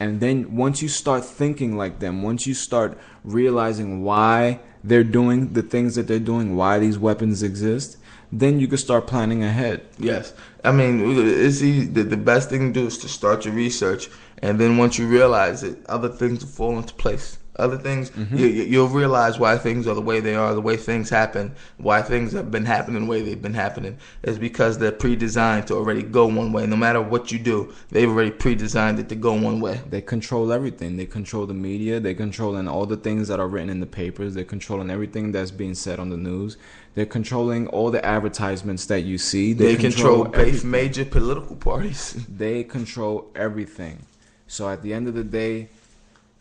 And 0.00 0.20
then 0.20 0.56
once 0.56 0.82
you 0.82 0.88
start 0.88 1.24
thinking 1.24 1.76
like 1.76 2.00
them, 2.00 2.22
once 2.22 2.46
you 2.46 2.54
start 2.54 2.98
realizing 3.24 4.02
why 4.02 4.60
they're 4.82 5.04
doing 5.04 5.52
the 5.52 5.62
things 5.62 5.94
that 5.94 6.06
they're 6.08 6.18
doing, 6.18 6.56
why 6.56 6.78
these 6.78 6.98
weapons 6.98 7.42
exist, 7.42 7.96
then 8.32 8.60
you 8.60 8.68
can 8.68 8.78
start 8.78 9.06
planning 9.06 9.44
ahead. 9.44 9.82
Yes, 9.98 10.34
I 10.64 10.72
mean, 10.72 11.00
it's 11.18 11.62
easy, 11.62 11.86
the, 11.86 12.02
the 12.02 12.16
best 12.16 12.50
thing 12.50 12.72
to 12.72 12.80
do 12.80 12.86
is 12.86 12.98
to 12.98 13.08
start 13.08 13.44
your 13.44 13.54
research, 13.54 14.08
and 14.38 14.58
then 14.58 14.76
once 14.76 14.98
you 14.98 15.08
realize 15.08 15.62
it, 15.62 15.84
other 15.86 16.08
things 16.08 16.44
will 16.44 16.50
fall 16.50 16.78
into 16.78 16.94
place. 16.94 17.38
Other 17.58 17.78
things, 17.78 18.10
mm-hmm. 18.10 18.36
you, 18.36 18.46
you- 18.46 18.64
you'll 18.64 18.88
realize 18.88 19.38
why 19.38 19.56
things 19.56 19.86
are 19.86 19.94
the 19.94 20.00
way 20.02 20.20
they 20.20 20.34
are, 20.34 20.54
the 20.54 20.60
way 20.60 20.76
things 20.76 21.10
happen, 21.10 21.54
why 21.78 22.02
things 22.02 22.32
have 22.32 22.50
been 22.50 22.64
happening 22.64 23.04
the 23.04 23.10
way 23.10 23.22
they've 23.22 23.40
been 23.40 23.54
happening, 23.54 23.98
is 24.22 24.38
because 24.38 24.78
they're 24.78 24.92
pre-designed 24.92 25.66
to 25.66 25.74
already 25.74 26.02
go 26.02 26.26
one 26.26 26.52
way. 26.52 26.66
No 26.66 26.76
matter 26.76 27.00
what 27.00 27.32
you 27.32 27.38
do, 27.38 27.72
they've 27.90 28.08
already 28.08 28.30
pre-designed 28.30 28.98
it 28.98 29.08
to 29.08 29.14
go 29.14 29.32
one 29.32 29.60
way. 29.60 29.80
They 29.88 30.02
control 30.02 30.52
everything. 30.52 30.96
They 30.96 31.06
control 31.06 31.46
the 31.46 31.54
media. 31.54 32.00
They 32.00 32.14
controlling 32.14 32.68
all 32.68 32.86
the 32.86 32.96
things 32.96 33.28
that 33.28 33.40
are 33.40 33.48
written 33.48 33.70
in 33.70 33.80
the 33.80 33.86
papers. 33.86 34.34
They're 34.34 34.44
controlling 34.44 34.90
everything 34.90 35.32
that's 35.32 35.50
being 35.50 35.74
said 35.74 35.98
on 35.98 36.10
the 36.10 36.16
news. 36.16 36.56
They're 36.94 37.06
controlling 37.06 37.66
all 37.68 37.90
the 37.90 38.04
advertisements 38.04 38.86
that 38.86 39.02
you 39.02 39.18
see. 39.18 39.52
They, 39.52 39.76
control, 39.76 40.24
both 40.24 40.64
major 40.64 41.04
political 41.04 41.56
parties. 41.56 42.14
They 42.28 42.64
control 42.64 43.30
everything. 43.34 44.06
So 44.46 44.68
at 44.68 44.82
the 44.82 44.94
end 44.94 45.08
of 45.08 45.14
the 45.14 45.24
day, 45.24 45.68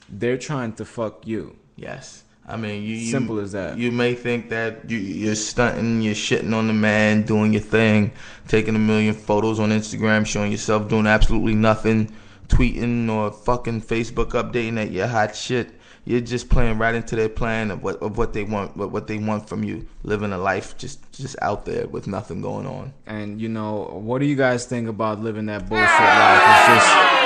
they're 0.10 0.38
trying 0.38 0.74
to 0.74 0.86
fuck 0.86 1.26
you. 1.28 1.56
Yes. 1.76 2.24
I 2.48 2.58
mean, 2.58 2.84
you, 2.84 2.96
you 2.96 3.12
Simple 3.12 3.40
as 3.40 3.54
that. 3.54 3.78
You 3.78 3.92
may 3.92 4.14
think 4.14 4.50
that 4.50 4.90
you, 4.90 4.98
you're 4.98 5.36
stunting, 5.36 6.02
you're 6.02 6.14
shitting 6.14 6.54
on 6.54 6.68
the 6.68 6.74
man, 6.74 7.24
doing 7.24 7.54
your 7.54 7.62
thing, 7.64 8.12
taking 8.48 8.76
a 8.76 8.80
million 8.80 9.16
photos 9.16 9.60
on 9.60 9.72
Instagram, 9.72 10.28
showing 10.28 10.52
yourself 10.52 10.88
doing 10.88 11.08
absolutely 11.08 11.56
nothing, 11.56 12.12
tweeting 12.48 13.10
or 13.10 13.32
fucking 13.32 13.82
Facebook 13.82 14.32
updating 14.32 14.76
that 14.76 14.92
you're 14.92 15.08
hot 15.08 15.36
shit. 15.36 15.72
you're 16.06 16.22
just 16.22 16.50
playing 16.50 16.78
right 16.78 16.94
into 16.94 17.16
their 17.16 17.30
plan 17.30 17.72
of 17.72 17.84
what 17.84 17.96
of 18.02 18.18
what 18.18 18.34
they 18.34 18.44
want, 18.44 18.78
what, 18.78 18.92
what 18.92 19.08
they 19.08 19.18
want 19.18 19.50
from 19.50 19.64
you, 19.64 19.88
living 20.04 20.32
a 20.32 20.38
life 20.38 20.78
just 20.78 21.12
just 21.12 21.36
out 21.42 21.66
there 21.66 21.88
with 21.88 22.08
nothing 22.08 22.42
going 22.42 22.68
on. 22.68 22.94
And 23.08 23.42
you 23.42 23.50
know, 23.50 24.00
what 24.04 24.20
do 24.20 24.26
you 24.26 24.36
guys 24.36 24.66
think 24.66 24.88
about 24.88 25.20
living 25.20 25.48
that 25.48 25.68
bullshit 25.68 25.88
life? 25.88 26.44
It's 26.46 26.86
just 26.86 27.25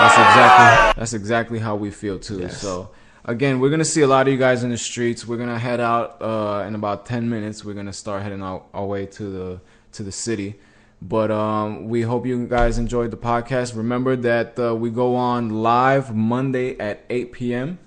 that's 0.00 0.14
exactly 0.14 1.00
that's 1.00 1.12
exactly 1.12 1.58
how 1.58 1.76
we 1.76 1.90
feel 1.90 2.18
too. 2.18 2.40
Yes. 2.40 2.60
So 2.60 2.90
again, 3.24 3.60
we're 3.60 3.70
gonna 3.70 3.84
see 3.84 4.02
a 4.02 4.06
lot 4.06 4.26
of 4.26 4.32
you 4.32 4.38
guys 4.38 4.64
in 4.64 4.70
the 4.70 4.78
streets. 4.78 5.26
We're 5.26 5.38
gonna 5.38 5.58
head 5.58 5.80
out 5.80 6.22
uh, 6.22 6.64
in 6.66 6.74
about 6.74 7.06
ten 7.06 7.28
minutes. 7.28 7.64
We're 7.64 7.74
gonna 7.74 7.92
start 7.92 8.22
heading 8.22 8.42
out 8.42 8.68
our 8.74 8.86
way 8.86 9.06
to 9.06 9.24
the 9.24 9.60
to 9.92 10.02
the 10.02 10.12
city. 10.12 10.58
But 11.00 11.30
um, 11.30 11.88
we 11.88 12.02
hope 12.02 12.26
you 12.26 12.46
guys 12.46 12.76
enjoyed 12.78 13.12
the 13.12 13.16
podcast. 13.16 13.76
Remember 13.76 14.16
that 14.16 14.58
uh, 14.58 14.74
we 14.74 14.90
go 14.90 15.14
on 15.14 15.62
live 15.62 16.14
Monday 16.14 16.76
at 16.78 17.04
8 17.08 17.32
p.m. 17.32 17.78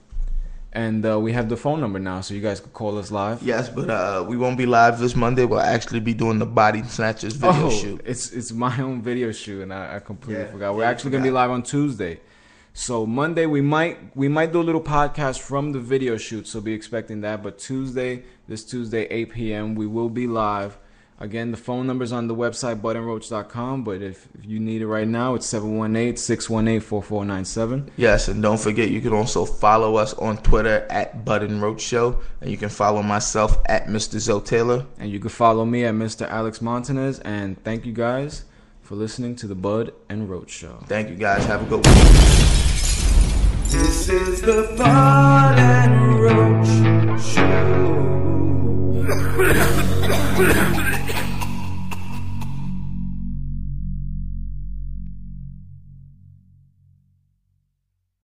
And 0.73 1.05
uh, 1.05 1.19
we 1.19 1.33
have 1.33 1.49
the 1.49 1.57
phone 1.57 1.81
number 1.81 1.99
now, 1.99 2.21
so 2.21 2.33
you 2.33 2.39
guys 2.39 2.61
can 2.61 2.71
call 2.71 2.97
us 2.97 3.11
live. 3.11 3.43
Yes, 3.43 3.67
but 3.67 3.89
uh, 3.89 4.23
we 4.25 4.37
won't 4.37 4.57
be 4.57 4.65
live 4.65 4.99
this 4.99 5.17
Monday. 5.17 5.43
We'll 5.43 5.59
actually 5.59 5.99
be 5.99 6.13
doing 6.13 6.39
the 6.39 6.45
Body 6.45 6.81
Snatchers 6.83 7.33
video 7.33 7.67
oh, 7.67 7.69
shoot. 7.69 8.01
It's 8.05 8.31
it's 8.31 8.53
my 8.53 8.81
own 8.81 9.01
video 9.01 9.33
shoot, 9.33 9.63
and 9.63 9.73
I, 9.73 9.97
I 9.97 9.99
completely 9.99 10.43
Yeah, 10.43 10.51
forgot. 10.51 10.75
We're 10.75 10.83
yeah, 10.83 10.89
actually 10.89 11.11
gonna 11.11 11.23
be 11.23 11.31
live 11.31 11.51
on 11.51 11.63
Tuesday. 11.63 12.21
So 12.73 13.05
Monday 13.05 13.47
we 13.47 13.59
might 13.59 14.15
we 14.15 14.29
might 14.29 14.53
do 14.53 14.61
a 14.61 14.63
little 14.63 14.81
podcast 14.81 15.39
from 15.39 15.73
the 15.73 15.79
video 15.79 16.15
shoot, 16.15 16.47
so 16.47 16.61
be 16.61 16.71
expecting 16.73 17.19
that. 17.21 17.43
But 17.43 17.57
Tuesday, 17.59 18.23
this 18.47 18.63
Tuesday, 18.63 19.07
8 19.07 19.29
p.m., 19.31 19.75
we 19.75 19.87
will 19.87 20.09
be 20.09 20.25
live. 20.25 20.77
Again, 21.21 21.51
the 21.51 21.57
phone 21.57 21.85
number 21.85 22.03
is 22.03 22.11
on 22.11 22.27
the 22.27 22.33
website, 22.33 22.81
budandroach.com, 22.81 23.83
but 23.83 24.01
if, 24.01 24.27
if 24.33 24.43
you 24.43 24.59
need 24.59 24.81
it 24.81 24.87
right 24.87 25.07
now, 25.07 25.35
it's 25.35 25.45
718 25.45 26.17
618 26.17 26.79
4497. 26.81 27.91
Yes, 27.95 28.27
and 28.27 28.41
don't 28.41 28.59
forget, 28.59 28.89
you 28.89 29.01
can 29.01 29.13
also 29.13 29.45
follow 29.45 29.97
us 29.97 30.15
on 30.15 30.37
Twitter 30.37 30.87
at 30.89 31.23
Bud 31.23 31.43
and 31.43 31.61
Roach 31.61 31.81
Show, 31.81 32.19
and 32.41 32.49
you 32.49 32.57
can 32.57 32.69
follow 32.69 33.03
myself 33.03 33.55
at 33.67 33.85
Mr. 33.85 34.17
Zoe 34.17 34.41
Taylor. 34.41 34.87
And 34.97 35.11
you 35.11 35.19
can 35.19 35.29
follow 35.29 35.63
me 35.63 35.85
at 35.85 35.93
Mr. 35.93 36.27
Alex 36.27 36.59
Montanez, 36.59 37.19
and 37.19 37.63
thank 37.63 37.85
you 37.85 37.93
guys 37.93 38.45
for 38.81 38.95
listening 38.95 39.35
to 39.35 39.45
the 39.45 39.53
Bud 39.53 39.93
and 40.09 40.27
Roach 40.27 40.49
Show. 40.49 40.83
Thank 40.87 41.09
you 41.09 41.15
guys. 41.17 41.45
Have 41.45 41.61
a 41.61 41.65
good 41.65 41.85
one. 41.85 41.95
This 43.69 44.09
is 44.09 44.41
the 44.41 44.73
Bud 44.75 45.59
and 45.59 46.19
Roach 46.19 46.67
Show. 47.23 47.87